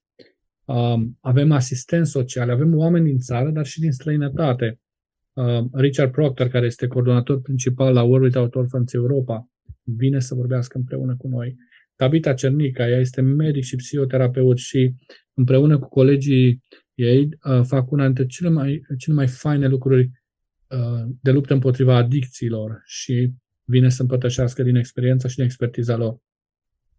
Um, 0.66 1.18
avem 1.22 1.52
asistenți 1.52 2.12
sociali, 2.12 2.52
avem 2.52 2.76
oameni 2.76 3.06
din 3.06 3.18
țară, 3.18 3.50
dar 3.50 3.66
și 3.66 3.80
din 3.80 3.92
străinătate. 3.92 4.80
Uh, 5.34 5.66
Richard 5.72 6.12
Proctor, 6.12 6.48
care 6.48 6.66
este 6.66 6.88
coordonator 6.88 7.42
principal 7.42 7.94
la 7.94 8.04
World 8.04 8.26
Without 8.26 8.56
Orphans 8.56 8.94
Europa, 8.94 9.50
vine 9.84 10.20
să 10.20 10.36
vorbească 10.36 10.78
împreună 10.78 11.16
cu 11.18 11.28
noi. 11.28 11.56
Tabita 11.96 12.34
Cernica, 12.34 12.88
ea 12.88 13.00
este 13.00 13.22
medic 13.22 13.64
și 13.64 13.76
psihoterapeut 13.76 14.58
și 14.58 14.94
împreună 15.34 15.80
cu 15.80 15.88
colegii 15.88 16.62
ei 16.94 17.30
uh, 17.44 17.62
fac 17.64 17.92
una 17.92 18.06
dintre 18.06 18.26
cele 18.26 18.50
mai, 18.50 18.82
cele 18.98 19.16
mai 19.16 19.28
faine 19.28 19.68
lucruri 19.68 20.12
uh, 20.70 21.12
de 21.22 21.32
luptă 21.32 21.54
împotriva 21.54 21.96
adicțiilor 21.96 22.82
și 22.86 23.32
vine 23.64 23.90
să 23.90 24.02
împărtășească 24.02 24.64
din 24.64 24.76
experiența 24.76 25.28
și 25.28 25.36
din 25.36 25.44
expertiza 25.44 25.96
lor. 25.96 26.18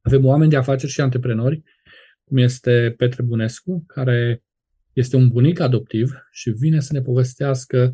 Avem 0.01 0.25
oameni 0.25 0.51
de 0.51 0.57
afaceri 0.57 0.93
și 0.93 1.01
antreprenori, 1.01 1.63
cum 2.25 2.37
este 2.37 2.95
Petre 2.97 3.23
Bunescu, 3.23 3.85
care 3.87 4.43
este 4.93 5.17
un 5.17 5.29
bunic 5.29 5.61
adoptiv 5.61 6.13
și 6.31 6.51
vine 6.51 6.81
să 6.81 6.93
ne 6.93 7.01
povestească 7.01 7.93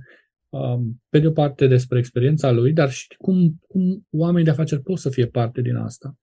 um, 0.49 1.03
pe 1.09 1.19
de 1.19 1.27
o 1.27 1.31
parte 1.31 1.67
despre 1.67 1.99
experiența 1.99 2.51
lui, 2.51 2.73
dar 2.73 2.91
și 2.91 3.07
cum, 3.19 3.61
cum 3.69 4.07
oamenii 4.11 4.45
de 4.45 4.51
afaceri 4.51 4.83
pot 4.83 4.99
să 4.99 5.11
fie 5.11 5.27
parte 5.27 5.61
din 5.61 5.77
asta. 5.77 6.17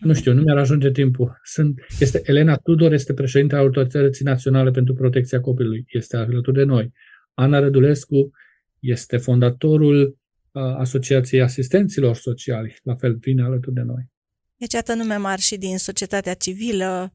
Nu 0.00 0.14
știu, 0.14 0.32
nu 0.32 0.42
mi-ar 0.42 0.56
ajunge 0.56 0.90
timpul. 0.90 1.38
Sunt, 1.42 1.80
este 2.00 2.20
Elena 2.24 2.56
Tudor, 2.56 2.92
este 2.92 3.14
președintele 3.14 3.60
Autorității 3.60 4.24
Naționale 4.24 4.70
pentru 4.70 4.94
Protecția 4.94 5.40
Copilului. 5.40 5.84
Este 5.88 6.16
alături 6.16 6.56
de 6.56 6.64
noi. 6.64 6.92
Ana 7.34 7.58
Rădulescu 7.58 8.30
este 8.78 9.16
fondatorul 9.16 10.18
uh, 10.52 10.62
Asociației 10.62 11.42
Asistenților 11.42 12.14
Sociali. 12.14 12.76
La 12.82 12.94
fel, 12.94 13.16
vine 13.16 13.42
alături 13.42 13.74
de 13.74 13.82
noi. 13.82 14.10
Deci, 14.56 14.72
iată 14.72 14.94
nume 14.94 15.16
mari 15.16 15.40
și 15.40 15.56
din 15.56 15.78
societatea 15.78 16.34
civilă 16.34 17.12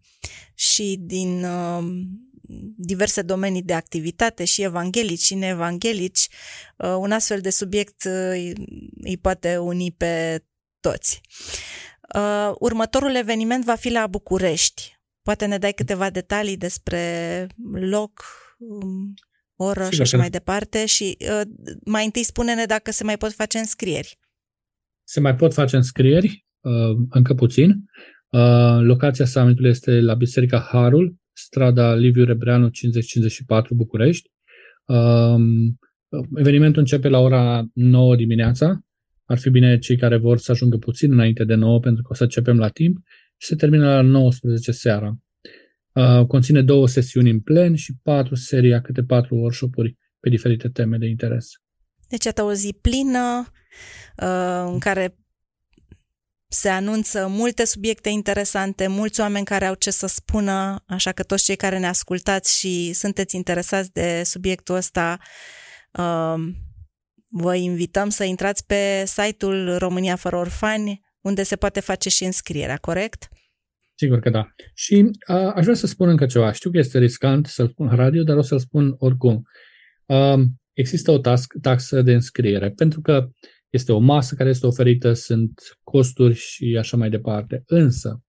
și 0.53 0.97
din 0.99 1.43
uh, 1.43 1.83
diverse 2.77 3.21
domenii 3.21 3.63
de 3.63 3.73
activitate, 3.73 4.45
și 4.45 4.63
evanghelici 4.63 5.21
și 5.21 5.35
neevanghelici. 5.35 6.27
Uh, 6.77 6.95
un 6.99 7.11
astfel 7.11 7.41
de 7.41 7.49
subiect 7.49 8.03
uh, 8.05 8.51
îi 9.01 9.17
poate 9.21 9.57
uni 9.57 9.91
pe 9.97 10.43
toți. 10.79 11.21
Uh, 12.13 12.51
următorul 12.59 13.15
eveniment 13.15 13.63
va 13.63 13.75
fi 13.75 13.91
la 13.91 14.07
București. 14.07 14.97
Poate 15.21 15.45
ne 15.45 15.57
dai 15.57 15.71
câteva 15.71 16.09
detalii 16.09 16.57
despre 16.57 17.01
loc, 17.71 18.23
um, 18.57 19.13
oră 19.55 19.83
Sigur 19.83 19.95
și 19.95 20.01
așa 20.01 20.17
mai 20.17 20.29
departe 20.29 20.85
și 20.85 21.17
uh, 21.19 21.41
mai 21.85 22.05
întâi 22.05 22.23
spune-ne 22.23 22.65
dacă 22.65 22.91
se 22.91 23.03
mai 23.03 23.17
pot 23.17 23.33
face 23.33 23.57
înscrieri. 23.57 24.19
Se 25.03 25.19
mai 25.19 25.35
pot 25.35 25.53
face 25.53 25.75
înscrieri, 25.75 26.45
uh, 26.59 26.97
încă 27.09 27.33
puțin. 27.33 27.69
Uh, 28.29 28.77
locația 28.79 29.25
summitului 29.25 29.69
este 29.69 29.91
la 29.91 30.13
Biserica 30.13 30.59
Harul, 30.59 31.15
strada 31.31 31.93
Liviu 31.93 32.25
Rebreanu 32.25 32.69
5054 32.69 33.75
București. 33.75 34.29
Uh, 34.85 35.35
evenimentul 36.35 36.79
începe 36.79 37.07
la 37.07 37.19
ora 37.19 37.65
9 37.73 38.15
dimineața 38.15 38.83
ar 39.33 39.39
fi 39.39 39.49
bine 39.49 39.77
cei 39.77 39.97
care 39.97 40.17
vor 40.17 40.37
să 40.37 40.51
ajungă 40.51 40.77
puțin 40.77 41.11
înainte 41.11 41.43
de 41.43 41.53
9 41.53 41.79
pentru 41.79 42.03
că 42.03 42.07
o 42.11 42.15
să 42.15 42.23
începem 42.23 42.57
la 42.57 42.67
timp 42.67 42.97
și 43.37 43.47
se 43.47 43.55
termină 43.55 43.85
la 43.85 44.01
19 44.01 44.71
seara. 44.71 45.17
Uh, 45.93 46.25
conține 46.27 46.61
două 46.61 46.87
sesiuni 46.87 47.29
în 47.29 47.39
plen 47.39 47.75
și 47.75 47.93
patru 48.03 48.35
serii, 48.35 48.81
câte 48.81 49.03
patru 49.03 49.35
workshop-uri 49.35 49.97
pe 50.19 50.29
diferite 50.29 50.69
teme 50.69 50.97
de 50.97 51.05
interes. 51.05 51.51
Deci, 52.09 52.25
iată 52.25 52.43
o 52.43 52.53
zi 52.53 52.77
plină 52.81 53.51
uh, 54.17 54.71
în 54.71 54.79
care 54.79 55.17
se 56.47 56.69
anunță 56.69 57.27
multe 57.29 57.65
subiecte 57.65 58.09
interesante, 58.09 58.87
mulți 58.87 59.19
oameni 59.19 59.45
care 59.45 59.65
au 59.65 59.73
ce 59.73 59.91
să 59.91 60.07
spună, 60.07 60.83
așa 60.87 61.11
că 61.11 61.23
toți 61.23 61.43
cei 61.43 61.55
care 61.55 61.79
ne 61.79 61.87
ascultați 61.87 62.59
și 62.59 62.93
sunteți 62.93 63.35
interesați 63.35 63.91
de 63.91 64.21
subiectul 64.25 64.75
ăsta, 64.75 65.19
uh, 65.91 66.53
Vă 67.35 67.55
invităm 67.55 68.09
să 68.09 68.23
intrați 68.23 68.65
pe 68.65 69.03
site-ul 69.05 69.77
România 69.77 70.15
fără 70.15 70.35
orfani, 70.35 71.01
unde 71.21 71.43
se 71.43 71.55
poate 71.55 71.79
face 71.79 72.09
și 72.09 72.23
înscrierea, 72.23 72.77
corect? 72.77 73.27
Sigur 73.95 74.19
că 74.19 74.29
da. 74.29 74.47
Și 74.73 75.09
a, 75.27 75.51
aș 75.51 75.63
vrea 75.63 75.75
să 75.75 75.87
spun 75.87 76.09
încă 76.09 76.25
ceva. 76.25 76.51
Știu 76.51 76.71
că 76.71 76.77
este 76.77 76.97
riscant 76.97 77.45
să-l 77.45 77.67
spun 77.67 77.87
în 77.87 77.95
radio, 77.95 78.23
dar 78.23 78.37
o 78.37 78.41
să-l 78.41 78.59
spun 78.59 78.95
oricum. 78.97 79.41
A, 80.05 80.37
există 80.73 81.11
o 81.11 81.17
tax, 81.17 81.45
taxă 81.61 82.01
de 82.01 82.13
înscriere, 82.13 82.69
pentru 82.69 83.01
că 83.01 83.29
este 83.69 83.91
o 83.91 83.99
masă 83.99 84.35
care 84.35 84.49
este 84.49 84.65
oferită, 84.65 85.13
sunt 85.13 85.61
costuri 85.83 86.35
și 86.35 86.75
așa 86.79 86.97
mai 86.97 87.09
departe. 87.09 87.63
Însă, 87.65 88.22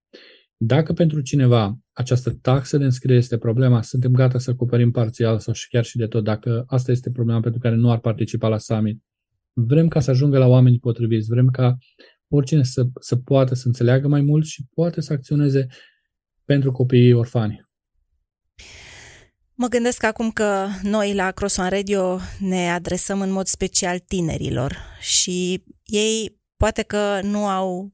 dacă 0.67 0.93
pentru 0.93 1.21
cineva 1.21 1.79
această 1.93 2.31
taxă 2.31 2.77
de 2.79 2.85
înscriere 2.85 3.19
este 3.19 3.39
problema, 3.39 3.83
suntem 3.83 4.13
gata 4.13 4.39
să 4.39 4.51
acoperim 4.51 4.91
parțial 4.91 5.39
sau 5.39 5.55
și 5.55 5.69
chiar 5.69 5.85
și 5.85 5.97
de 5.97 6.07
tot, 6.07 6.25
dacă 6.25 6.65
asta 6.67 6.91
este 6.91 7.11
problema 7.11 7.41
pentru 7.41 7.61
care 7.61 7.75
nu 7.75 7.91
ar 7.91 7.99
participa 7.99 8.49
la 8.49 8.59
summit. 8.59 9.03
Vrem 9.53 9.89
ca 9.89 10.01
să 10.01 10.11
ajungă 10.11 10.39
la 10.39 10.47
oamenii 10.47 10.79
potriviți, 10.79 11.29
vrem 11.29 11.47
ca 11.47 11.77
oricine 12.29 12.63
să, 12.63 12.87
să 13.01 13.17
poată 13.17 13.55
să 13.55 13.67
înțeleagă 13.67 14.09
mai 14.09 14.21
mult 14.21 14.45
și 14.45 14.65
poate 14.75 15.01
să 15.01 15.13
acționeze 15.13 15.67
pentru 16.45 16.73
copiii 16.73 17.13
orfani. 17.13 17.69
Mă 19.55 19.67
gândesc 19.67 20.03
acum 20.03 20.31
că 20.31 20.67
noi 20.83 21.15
la 21.15 21.31
Cross 21.31 21.57
One 21.57 21.69
Radio 21.69 22.19
ne 22.39 22.71
adresăm 22.71 23.21
în 23.21 23.31
mod 23.31 23.47
special 23.47 23.99
tinerilor 23.99 24.77
și 25.01 25.65
ei 25.85 26.41
poate 26.57 26.83
că 26.83 27.21
nu 27.23 27.47
au 27.47 27.93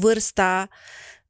vârsta 0.00 0.68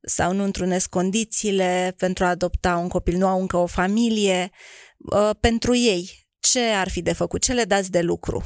sau 0.03 0.33
nu 0.33 0.45
întrunesc 0.45 0.89
condițiile 0.89 1.95
pentru 1.97 2.25
a 2.25 2.29
adopta 2.29 2.77
un 2.77 2.89
copil, 2.89 3.19
nu 3.19 3.27
au 3.27 3.41
încă 3.41 3.57
o 3.57 3.67
familie. 3.67 4.51
Uh, 4.97 5.31
pentru 5.41 5.75
ei, 5.75 6.11
ce 6.41 6.61
ar 6.61 6.89
fi 6.89 7.03
de 7.03 7.13
făcut? 7.13 7.43
Ce 7.43 7.53
le 7.53 7.65
dați 7.65 7.91
de 7.91 8.01
lucru? 8.01 8.43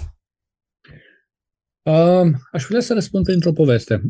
Uh, 1.82 2.32
aș 2.52 2.64
vrea 2.68 2.80
să 2.80 2.94
răspund 2.94 3.24
printr-o 3.24 3.52
poveste. 3.52 4.02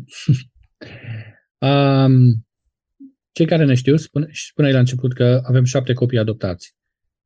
uh, 1.57 2.09
cei 3.35 3.45
care 3.45 3.65
ne 3.65 3.73
știu, 3.73 3.95
spune, 3.95 4.27
și 4.31 4.45
spuneai 4.45 4.73
la 4.73 4.79
început 4.79 5.13
că 5.13 5.41
avem 5.43 5.63
șapte 5.63 5.93
copii 5.93 6.19
adoptați. 6.19 6.75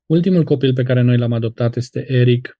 Ultimul 0.05 0.43
copil 0.43 0.73
pe 0.73 0.83
care 0.83 1.01
noi 1.01 1.17
l-am 1.17 1.33
adoptat 1.33 1.75
este 1.75 2.05
Eric. 2.07 2.59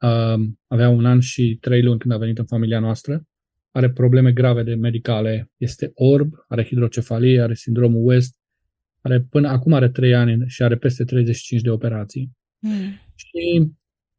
Uh, 0.00 0.46
avea 0.66 0.88
un 0.88 1.06
an 1.06 1.20
și 1.20 1.58
trei 1.60 1.82
luni 1.82 1.98
când 1.98 2.14
a 2.14 2.18
venit 2.18 2.38
în 2.38 2.46
familia 2.46 2.80
noastră 2.80 3.27
are 3.70 3.90
probleme 3.90 4.32
grave 4.32 4.62
de 4.62 4.74
medicale, 4.74 5.50
este 5.56 5.90
orb, 5.94 6.32
are 6.48 6.64
hidrocefalie, 6.64 7.40
are 7.40 7.54
sindromul 7.54 8.06
West, 8.06 8.36
are, 9.00 9.20
până 9.20 9.48
acum 9.48 9.72
are 9.72 9.88
3 9.88 10.14
ani 10.14 10.44
și 10.46 10.62
are 10.62 10.76
peste 10.76 11.04
35 11.04 11.62
de 11.62 11.70
operații. 11.70 12.30
Mm. 12.58 13.00
Și 13.14 13.72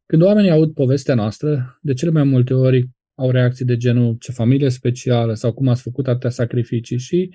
când 0.06 0.22
oamenii 0.22 0.50
aud 0.50 0.72
povestea 0.72 1.14
noastră, 1.14 1.78
de 1.82 1.92
cele 1.92 2.10
mai 2.10 2.24
multe 2.24 2.54
ori 2.54 2.88
au 3.14 3.30
reacții 3.30 3.64
de 3.64 3.76
genul 3.76 4.16
ce 4.20 4.32
familie 4.32 4.68
specială 4.68 5.34
sau 5.34 5.52
cum 5.52 5.68
ați 5.68 5.82
făcut 5.82 6.08
atâtea 6.08 6.30
sacrificii 6.30 6.98
și 6.98 7.34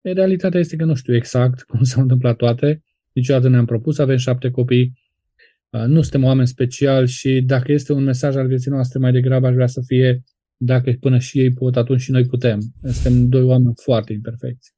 realitatea 0.00 0.60
este 0.60 0.76
că 0.76 0.84
nu 0.84 0.94
știu 0.94 1.14
exact 1.14 1.62
cum 1.68 1.82
s-au 1.82 2.02
întâmplat 2.02 2.36
toate. 2.36 2.82
Niciodată 3.12 3.48
ne-am 3.48 3.64
propus 3.64 3.94
să 3.94 4.02
avem 4.02 4.16
șapte 4.16 4.50
copii, 4.50 4.92
nu 5.86 6.02
suntem 6.02 6.24
oameni 6.24 6.46
speciali 6.46 7.08
și 7.08 7.40
dacă 7.40 7.72
este 7.72 7.92
un 7.92 8.04
mesaj 8.04 8.36
al 8.36 8.46
vieții 8.46 8.70
noastre, 8.70 8.98
mai 8.98 9.12
degrabă 9.12 9.46
aș 9.46 9.54
vrea 9.54 9.66
să 9.66 9.80
fie 9.86 10.22
dacă 10.64 10.96
până 11.00 11.18
și 11.18 11.38
ei 11.38 11.52
pot, 11.52 11.76
atunci 11.76 12.00
și 12.00 12.10
noi 12.10 12.26
putem. 12.26 12.60
Suntem 12.82 13.28
doi 13.28 13.42
oameni 13.42 13.74
foarte 13.82 14.12
imperfecți. 14.12 14.72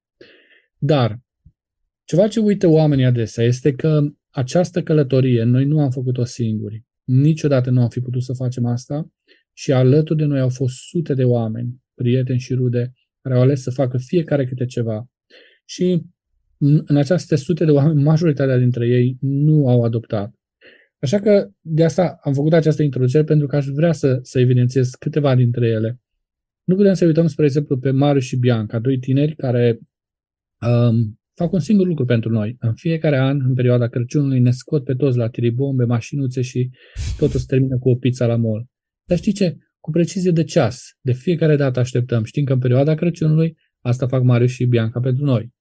Dar, 0.78 1.18
ceva 2.04 2.28
ce 2.28 2.40
uită 2.40 2.66
oamenii 2.66 3.04
adesea 3.04 3.44
este 3.44 3.72
că 3.72 4.00
această 4.30 4.82
călătorie 4.82 5.42
noi 5.42 5.64
nu 5.64 5.80
am 5.80 5.90
făcut-o 5.90 6.24
singuri. 6.24 6.84
Niciodată 7.04 7.70
nu 7.70 7.80
am 7.82 7.88
fi 7.88 8.00
putut 8.00 8.22
să 8.22 8.32
facem 8.32 8.66
asta 8.66 9.12
și 9.52 9.72
alături 9.72 10.18
de 10.18 10.24
noi 10.24 10.40
au 10.40 10.48
fost 10.48 10.74
sute 10.74 11.14
de 11.14 11.24
oameni, 11.24 11.82
prieteni 11.94 12.38
și 12.38 12.54
rude, 12.54 12.92
care 13.20 13.34
au 13.34 13.40
ales 13.40 13.62
să 13.62 13.70
facă 13.70 13.98
fiecare 13.98 14.46
câte 14.46 14.64
ceva. 14.64 15.06
Și 15.64 16.02
în 16.58 16.96
aceste 16.96 17.36
sute 17.36 17.64
de 17.64 17.70
oameni, 17.70 18.02
majoritatea 18.02 18.58
dintre 18.58 18.88
ei 18.88 19.16
nu 19.20 19.68
au 19.68 19.82
adoptat. 19.82 20.34
Așa 20.98 21.20
că 21.20 21.50
de 21.60 21.84
asta 21.84 22.18
am 22.22 22.32
făcut 22.32 22.52
această 22.52 22.82
introducere 22.82 23.24
pentru 23.24 23.46
că 23.46 23.56
aș 23.56 23.66
vrea 23.66 23.92
să, 23.92 24.18
să 24.22 24.38
evidențiez 24.38 24.90
câteva 24.90 25.34
dintre 25.34 25.66
ele. 25.66 26.00
Nu 26.64 26.74
putem 26.74 26.94
să 26.94 27.06
uităm, 27.06 27.26
spre 27.26 27.44
exemplu, 27.44 27.78
pe 27.78 27.90
Marius 27.90 28.24
și 28.24 28.36
Bianca, 28.36 28.78
doi 28.78 28.98
tineri 28.98 29.34
care 29.36 29.78
um, 30.66 31.20
fac 31.34 31.52
un 31.52 31.60
singur 31.60 31.86
lucru 31.86 32.04
pentru 32.04 32.30
noi. 32.30 32.56
În 32.58 32.74
fiecare 32.74 33.18
an, 33.18 33.40
în 33.40 33.54
perioada 33.54 33.88
Crăciunului, 33.88 34.40
ne 34.40 34.50
scot 34.50 34.84
pe 34.84 34.94
toți 34.94 35.16
la 35.16 35.28
tiribombe, 35.28 35.84
mașinuțe 35.84 36.42
și 36.42 36.70
totul 37.18 37.40
se 37.40 37.44
termină 37.48 37.78
cu 37.78 37.88
o 37.88 37.94
pizza 37.94 38.26
la 38.26 38.36
mall. 38.36 38.66
Dar 39.04 39.18
știi 39.18 39.32
ce? 39.32 39.56
Cu 39.80 39.90
precizie 39.90 40.30
de 40.30 40.44
ceas. 40.44 40.82
De 41.00 41.12
fiecare 41.12 41.56
dată 41.56 41.80
așteptăm. 41.80 42.24
Știm 42.24 42.44
că 42.44 42.52
în 42.52 42.58
perioada 42.58 42.94
Crăciunului 42.94 43.56
asta 43.80 44.06
fac 44.06 44.22
Marius 44.22 44.50
și 44.50 44.64
Bianca 44.64 45.00
pentru 45.00 45.24
noi. 45.24 45.54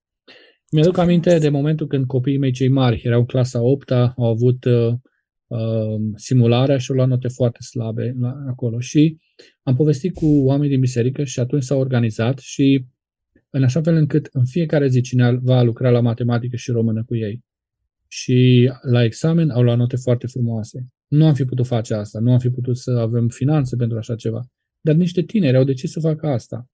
Mi-aduc 0.71 0.97
aminte 0.97 1.37
de 1.37 1.49
momentul 1.49 1.87
când 1.87 2.05
copiii 2.05 2.37
mei 2.37 2.51
cei 2.51 2.67
mari 2.67 3.01
erau 3.03 3.25
clasa 3.25 3.61
8 3.61 3.91
au 3.91 4.13
avut 4.17 4.65
uh, 4.65 4.73
uh, 4.73 4.93
simularea 6.15 6.77
și 6.77 6.91
au 6.91 6.95
luat 6.95 7.07
note 7.07 7.27
foarte 7.27 7.61
slabe 7.61 8.15
la, 8.19 8.33
acolo. 8.47 8.79
Și 8.79 9.17
am 9.63 9.75
povestit 9.75 10.13
cu 10.13 10.25
oameni 10.25 10.69
din 10.69 10.79
biserică 10.79 11.23
și 11.23 11.39
atunci 11.39 11.63
s-au 11.63 11.79
organizat 11.79 12.39
și 12.39 12.85
în 13.49 13.63
așa 13.63 13.81
fel 13.81 13.95
încât 13.95 14.29
în 14.31 14.45
fiecare 14.45 14.87
zi 14.87 15.01
cine 15.01 15.39
va 15.41 15.61
lucra 15.61 15.89
la 15.89 16.01
matematică 16.01 16.55
și 16.55 16.71
română 16.71 17.03
cu 17.03 17.15
ei. 17.15 17.43
Și 18.07 18.71
la 18.81 19.03
examen 19.03 19.49
au 19.49 19.61
luat 19.61 19.77
note 19.77 19.95
foarte 19.95 20.27
frumoase. 20.27 20.87
Nu 21.07 21.25
am 21.25 21.33
fi 21.33 21.45
putut 21.45 21.65
face 21.65 21.93
asta, 21.93 22.19
nu 22.19 22.31
am 22.31 22.39
fi 22.39 22.49
putut 22.49 22.77
să 22.77 22.91
avem 22.91 23.27
finanțe 23.27 23.75
pentru 23.75 23.97
așa 23.97 24.15
ceva. 24.15 24.45
Dar 24.81 24.95
niște 24.95 25.21
tineri 25.21 25.57
au 25.57 25.63
decis 25.63 25.91
să 25.91 25.99
facă 25.99 26.27
asta. 26.27 26.69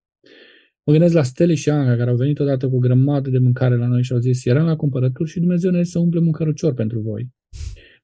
Mă 0.83 0.93
gândesc 0.93 1.13
la 1.13 1.23
Steli 1.23 1.55
și 1.55 1.69
Anca, 1.69 1.95
care 1.95 2.09
au 2.09 2.15
venit 2.15 2.39
odată 2.39 2.69
cu 2.69 2.75
o 2.75 2.79
grămadă 2.79 3.29
de 3.29 3.37
mâncare 3.37 3.77
la 3.77 3.87
noi 3.87 4.03
și 4.03 4.13
au 4.13 4.19
zis, 4.19 4.45
eram 4.45 4.65
la 4.65 4.75
cumpărături 4.75 5.29
și 5.29 5.39
Dumnezeu 5.39 5.71
ne 5.71 5.83
să 5.83 5.99
umple 5.99 6.19
mâncărăcior 6.19 6.73
pentru 6.73 6.99
voi. 6.99 7.29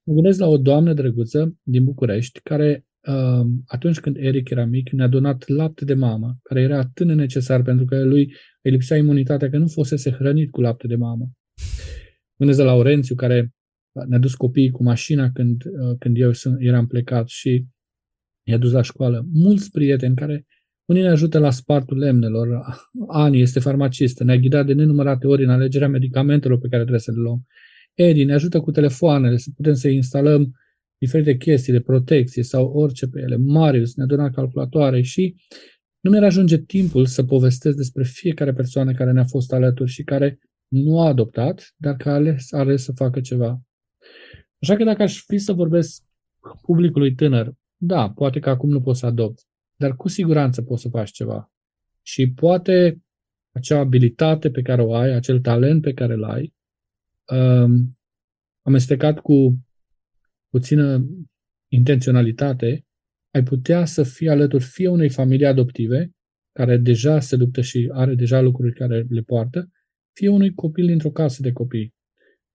Mă 0.07 0.13
gândesc 0.13 0.39
la 0.39 0.47
o 0.47 0.57
doamnă 0.57 0.93
drăguță 0.93 1.57
din 1.63 1.83
București, 1.83 2.39
care 2.43 2.85
uh, 3.07 3.45
atunci 3.65 3.99
când 3.99 4.17
Eric 4.19 4.49
era 4.49 4.65
mic, 4.65 4.89
ne-a 4.89 5.07
donat 5.07 5.47
lapte 5.47 5.85
de 5.85 5.93
mamă, 5.93 6.37
care 6.43 6.61
era 6.61 6.77
atât 6.77 7.07
de 7.07 7.13
necesar 7.13 7.61
pentru 7.61 7.85
că 7.85 8.03
lui 8.03 8.33
îi 8.61 8.71
lipsea 8.71 8.97
imunitatea, 8.97 9.49
că 9.49 9.57
nu 9.57 9.67
fusese 9.67 10.11
hrănit 10.11 10.51
cu 10.51 10.61
lapte 10.61 10.87
de 10.87 10.95
mamă. 10.95 11.23
Mă 11.25 12.37
gândesc 12.37 12.59
la 12.59 12.65
Laurențiu, 12.65 13.15
care 13.15 13.53
ne-a 14.07 14.19
dus 14.19 14.35
copiii 14.35 14.69
cu 14.69 14.83
mașina 14.83 15.31
când, 15.31 15.63
uh, 15.65 15.95
când 15.99 16.17
eu 16.17 16.31
eram 16.57 16.87
plecat 16.87 17.27
și 17.27 17.65
i-a 18.47 18.57
dus 18.57 18.71
la 18.71 18.81
școală. 18.81 19.25
Mulți 19.33 19.71
prieteni 19.71 20.15
care 20.15 20.45
unii 20.85 21.01
ne 21.01 21.09
ajută 21.09 21.39
la 21.39 21.49
spartul 21.49 21.97
lemnelor. 21.97 22.47
Ani 23.07 23.41
este 23.41 23.59
farmacistă, 23.59 24.23
ne-a 24.23 24.37
ghidat 24.37 24.65
de 24.65 24.73
nenumărate 24.73 25.27
ori 25.27 25.43
în 25.43 25.49
alegerea 25.49 25.87
medicamentelor 25.87 26.59
pe 26.59 26.67
care 26.67 26.81
trebuie 26.81 27.01
să 27.01 27.11
le 27.11 27.17
luăm. 27.17 27.45
Edi 27.97 28.23
ne 28.23 28.33
ajută 28.33 28.59
cu 28.59 28.71
telefoanele, 28.71 29.37
să 29.37 29.49
putem 29.55 29.73
să 29.73 29.87
instalăm 29.87 30.55
diferite 30.97 31.37
chestii 31.37 31.73
de 31.73 31.81
protecție 31.81 32.43
sau 32.43 32.65
orice 32.65 33.07
pe 33.07 33.19
ele. 33.19 33.35
Marius 33.35 33.95
ne-a 33.95 34.05
donat 34.05 34.33
calculatoare 34.33 35.01
și 35.01 35.35
nu 35.99 36.09
mi-ar 36.09 36.23
ajunge 36.23 36.57
timpul 36.57 37.05
să 37.05 37.23
povestesc 37.23 37.77
despre 37.77 38.03
fiecare 38.03 38.53
persoană 38.53 38.93
care 38.93 39.11
ne-a 39.11 39.23
fost 39.23 39.53
alături 39.53 39.89
și 39.89 40.03
care 40.03 40.39
nu 40.67 40.99
a 40.99 41.07
adoptat, 41.07 41.73
dar 41.77 41.95
care 41.95 42.09
a 42.09 42.13
ales, 42.13 42.51
a 42.51 42.57
ales 42.57 42.83
să 42.83 42.91
facă 42.91 43.21
ceva. 43.21 43.61
Așa 44.61 44.75
că 44.75 44.83
dacă 44.83 45.03
aș 45.03 45.23
fi 45.25 45.37
să 45.37 45.53
vorbesc 45.53 46.03
publicului 46.61 47.15
tânăr, 47.15 47.53
da, 47.77 48.09
poate 48.09 48.39
că 48.39 48.49
acum 48.49 48.69
nu 48.69 48.81
poți 48.81 48.99
să 48.99 49.05
adopți, 49.05 49.45
dar 49.75 49.95
cu 49.95 50.07
siguranță 50.07 50.61
poți 50.61 50.81
să 50.81 50.89
faci 50.89 51.11
ceva. 51.11 51.51
Și 52.01 52.31
poate 52.31 53.01
acea 53.51 53.79
abilitate 53.79 54.49
pe 54.49 54.61
care 54.61 54.81
o 54.81 54.93
ai, 54.93 55.13
acel 55.13 55.39
talent 55.39 55.81
pe 55.81 55.93
care 55.93 56.13
îl 56.13 56.23
ai, 56.23 56.55
um, 57.35 57.97
amestecat 58.61 59.19
cu 59.19 59.65
puțină 60.49 61.05
intenționalitate, 61.67 62.85
ai 63.33 63.43
putea 63.43 63.85
să 63.85 64.03
fii 64.03 64.29
alături 64.29 64.63
fie 64.63 64.87
unei 64.87 65.09
familii 65.09 65.45
adoptive, 65.45 66.11
care 66.51 66.77
deja 66.77 67.19
se 67.19 67.35
luptă 67.35 67.61
și 67.61 67.89
are 67.93 68.15
deja 68.15 68.41
lucruri 68.41 68.73
care 68.73 69.05
le 69.09 69.21
poartă, 69.21 69.71
fie 70.13 70.29
unui 70.29 70.53
copil 70.53 70.85
dintr-o 70.85 71.11
casă 71.11 71.41
de 71.41 71.51
copii. 71.51 71.93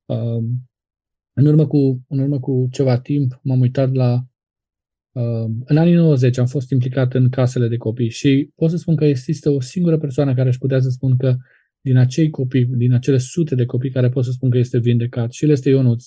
Um, 0.04 0.70
în 1.32 1.46
urmă 1.46 1.66
cu, 1.66 2.04
în 2.08 2.18
urmă 2.18 2.40
cu 2.40 2.68
ceva 2.70 3.00
timp 3.00 3.40
m-am 3.42 3.60
uitat 3.60 3.92
la 3.92 4.26
Uh, 5.12 5.50
în 5.64 5.76
anii 5.76 5.94
90 5.94 6.38
am 6.38 6.46
fost 6.46 6.70
implicat 6.70 7.14
în 7.14 7.28
casele 7.28 7.68
de 7.68 7.76
copii 7.76 8.08
și 8.08 8.50
pot 8.54 8.70
să 8.70 8.76
spun 8.76 8.96
că 8.96 9.04
există 9.04 9.50
o 9.50 9.60
singură 9.60 9.98
persoană 9.98 10.34
care 10.34 10.48
își 10.48 10.58
putea 10.58 10.80
să 10.80 10.88
spun 10.88 11.16
că 11.16 11.36
din 11.84 11.96
acei 11.96 12.30
copii, 12.30 12.64
din 12.64 12.92
acele 12.92 13.18
sute 13.18 13.54
de 13.54 13.64
copii 13.64 13.90
care 13.90 14.08
pot 14.08 14.24
să 14.24 14.30
spun 14.30 14.50
că 14.50 14.58
este 14.58 14.78
vindecat 14.78 15.32
și 15.32 15.44
el 15.44 15.50
este 15.50 15.68
Ionuț. 15.68 16.04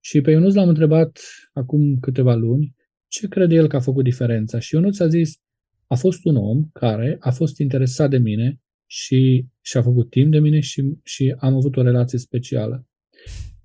Și 0.00 0.20
pe 0.20 0.30
Ionuț 0.30 0.54
l-am 0.54 0.68
întrebat 0.68 1.20
acum 1.52 1.98
câteva 2.00 2.34
luni 2.34 2.74
ce 3.08 3.28
crede 3.28 3.54
el 3.54 3.66
că 3.68 3.76
a 3.76 3.80
făcut 3.80 4.04
diferența. 4.04 4.58
Și 4.58 4.74
Ionuț 4.74 4.98
a 4.98 5.08
zis, 5.08 5.40
a 5.86 5.94
fost 5.94 6.24
un 6.24 6.36
om 6.36 6.68
care 6.72 7.16
a 7.20 7.30
fost 7.30 7.58
interesat 7.58 8.10
de 8.10 8.18
mine 8.18 8.60
și 8.86 9.46
și-a 9.60 9.82
făcut 9.82 10.10
timp 10.10 10.30
de 10.30 10.38
mine 10.38 10.60
și, 10.60 10.82
și 11.02 11.34
am 11.38 11.54
avut 11.54 11.76
o 11.76 11.82
relație 11.82 12.18
specială. 12.18 12.86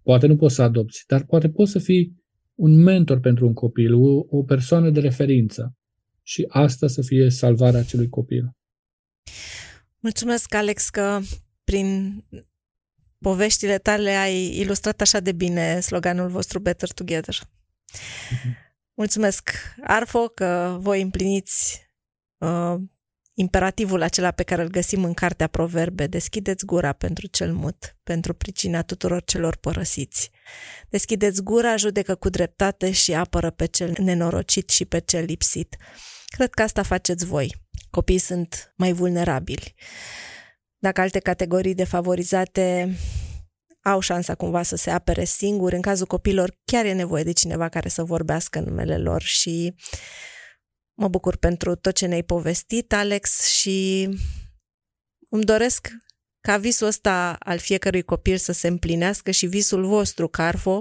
Poate 0.04 0.28
nu 0.28 0.36
poți 0.36 0.56
să 0.56 0.62
adopți, 0.62 1.04
dar 1.08 1.26
poate 1.26 1.50
poți 1.50 1.72
să 1.72 1.80
fii 1.80 2.20
un 2.56 2.84
mentor 2.84 3.20
pentru 3.20 3.48
un 3.48 3.54
copil, 3.54 3.94
o, 3.94 4.26
o 4.30 4.44
persoană 4.44 4.90
de 4.90 5.00
referință 5.00 5.76
și 6.24 6.46
asta 6.48 6.88
să 6.88 7.02
fie 7.02 7.30
salvarea 7.30 7.80
acelui 7.80 8.10
copil. 8.10 8.56
Mulțumesc, 10.02 10.54
Alex, 10.54 10.90
că 10.90 11.20
prin 11.64 12.16
poveștile 13.20 13.78
tale 13.78 14.10
ai 14.10 14.58
ilustrat 14.60 15.02
așa 15.02 15.20
de 15.20 15.32
bine 15.32 15.80
sloganul 15.80 16.30
vostru 16.30 16.60
Better 16.60 16.92
Together. 16.92 17.36
Uh-huh. 17.36 18.70
Mulțumesc, 18.94 19.52
Arfo, 19.84 20.28
că 20.28 20.78
voi 20.80 21.02
împliniți 21.02 21.88
uh, 22.38 22.76
imperativul 23.34 24.02
acela 24.02 24.32
pe 24.32 24.44
care 24.44 24.62
îl 24.62 24.68
găsim 24.68 25.04
în 25.04 25.14
cartea 25.14 25.48
Proverbe, 25.48 26.08
deschideți 26.08 26.66
gura 26.66 26.94
pentru 26.94 27.28
cel 27.28 27.54
mut, 27.54 27.98
pentru 28.04 28.34
pricina 28.34 28.82
tuturor 28.82 29.24
celor 29.24 29.56
părăsiți. 29.56 30.32
Deschideți 30.90 31.42
gura, 31.42 31.76
judecă 31.76 32.16
cu 32.16 32.30
dreptate 32.30 32.92
și 32.92 33.14
apără 33.14 33.50
pe 33.50 33.66
cel 33.66 33.96
nenorocit 33.98 34.70
și 34.70 34.86
pe 34.86 35.00
cel 35.00 35.24
lipsit. 35.24 35.78
Cred 36.26 36.50
că 36.50 36.62
asta 36.62 36.84
faceți 36.84 37.26
voi. 37.26 37.61
Copiii 37.92 38.18
sunt 38.18 38.74
mai 38.78 38.94
vulnerabili. 38.94 39.76
Dacă 40.78 41.02
alte 41.02 41.20
categorii 41.20 41.74
defavorizate 41.74 42.96
au 43.82 44.00
șansa 44.00 44.36
cumva 44.36 44.64
să 44.64 44.76
se 44.76 44.90
apere 44.90 45.24
singuri, 45.24 45.76
în 45.76 45.82
cazul 45.82 46.06
copilor 46.06 46.58
chiar 46.66 46.86
e 46.86 46.94
nevoie 46.94 47.24
de 47.24 47.32
cineva 47.32 47.70
care 47.70 47.90
să 47.90 48.04
vorbească 48.04 48.60
în 48.60 48.66
numele 48.66 48.98
lor 48.98 49.22
și 49.22 49.76
Mă 51.02 51.08
bucur 51.08 51.38
pentru 51.38 51.76
tot 51.76 51.96
ce 51.96 52.06
ne-ai 52.06 52.24
povestit, 52.24 52.94
Alex, 52.94 53.46
și 53.46 54.10
îmi 55.30 55.44
doresc 55.44 55.90
ca 56.42 56.58
visul 56.58 56.88
ăsta 56.88 57.36
al 57.40 57.58
fiecărui 57.58 58.02
copil 58.02 58.38
să 58.38 58.52
se 58.52 58.68
împlinească 58.68 59.32
și 59.32 59.46
visul 59.46 59.86
vostru, 59.86 60.28
Carfo, 60.28 60.80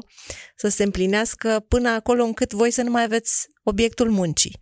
să 0.56 0.68
se 0.68 0.82
împlinească 0.82 1.64
până 1.68 1.88
acolo 1.88 2.24
încât 2.24 2.52
voi 2.52 2.70
să 2.70 2.82
nu 2.82 2.90
mai 2.90 3.02
aveți 3.02 3.48
obiectul 3.62 4.10
muncii. 4.10 4.58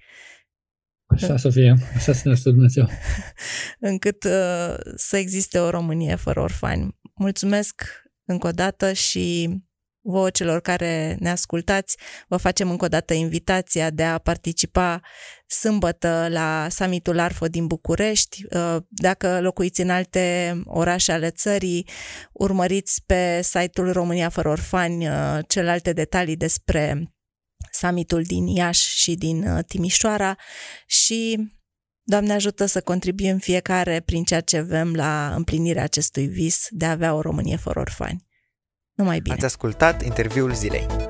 Așa 1.23 1.37
să 1.37 1.51
fie, 1.51 1.77
așa 1.95 2.13
să 2.13 2.29
ne 2.29 2.35
Dumnezeu. 2.45 2.89
încât 3.91 4.25
uh, 4.25 4.75
să 4.97 5.17
existe 5.17 5.59
o 5.59 5.71
Românie 5.71 6.15
fără 6.15 6.41
orfani. 6.41 6.99
Mulțumesc 7.15 7.83
încă 8.25 8.47
o 8.47 8.51
dată 8.51 8.93
și 8.93 9.49
vouă 10.01 10.31
celor 10.31 10.61
care 10.61 11.17
ne 11.21 11.31
ascultați, 11.31 11.97
vă 12.29 12.37
facem 12.37 12.71
încă 12.71 12.85
o 12.85 12.89
dată 12.89 13.15
invitația 13.15 13.91
de 13.91 14.03
a 14.03 14.19
participa 14.19 15.01
sâmbătă 15.47 16.27
la 16.31 16.67
summitul 16.71 17.19
ARFO 17.19 17.47
din 17.47 17.67
București. 17.67 18.45
Uh, 18.51 18.77
dacă 18.89 19.41
locuiți 19.41 19.81
în 19.81 19.91
alte 19.91 20.55
orașe 20.65 21.13
ale 21.13 21.31
țării, 21.31 21.89
urmăriți 22.33 23.03
pe 23.07 23.43
site-ul 23.43 23.93
România 23.93 24.29
fără 24.29 24.49
orfani 24.49 25.09
uh, 25.09 25.39
celelalte 25.47 25.93
detalii 25.93 26.37
despre 26.37 27.13
summitul 27.71 28.23
din 28.23 28.47
Iași 28.47 28.99
și 28.99 29.14
din 29.14 29.49
uh, 29.49 29.64
Timișoara 29.64 30.37
și 30.87 31.49
Doamne 32.11 32.33
ajută 32.33 32.66
să 32.66 32.81
contribuim 32.81 33.38
fiecare 33.38 34.01
prin 34.01 34.25
ceea 34.25 34.40
ce 34.40 34.57
avem 34.57 34.94
la 34.94 35.33
împlinirea 35.37 35.83
acestui 35.83 36.27
vis 36.27 36.66
de 36.71 36.85
a 36.85 36.90
avea 36.90 37.14
o 37.14 37.21
Românie 37.21 37.57
fără 37.57 37.81
orfani. 37.81 38.27
Numai 38.92 39.21
bine! 39.21 39.35
Ați 39.35 39.44
ascultat 39.44 40.05
interviul 40.05 40.55
zilei. 40.55 41.08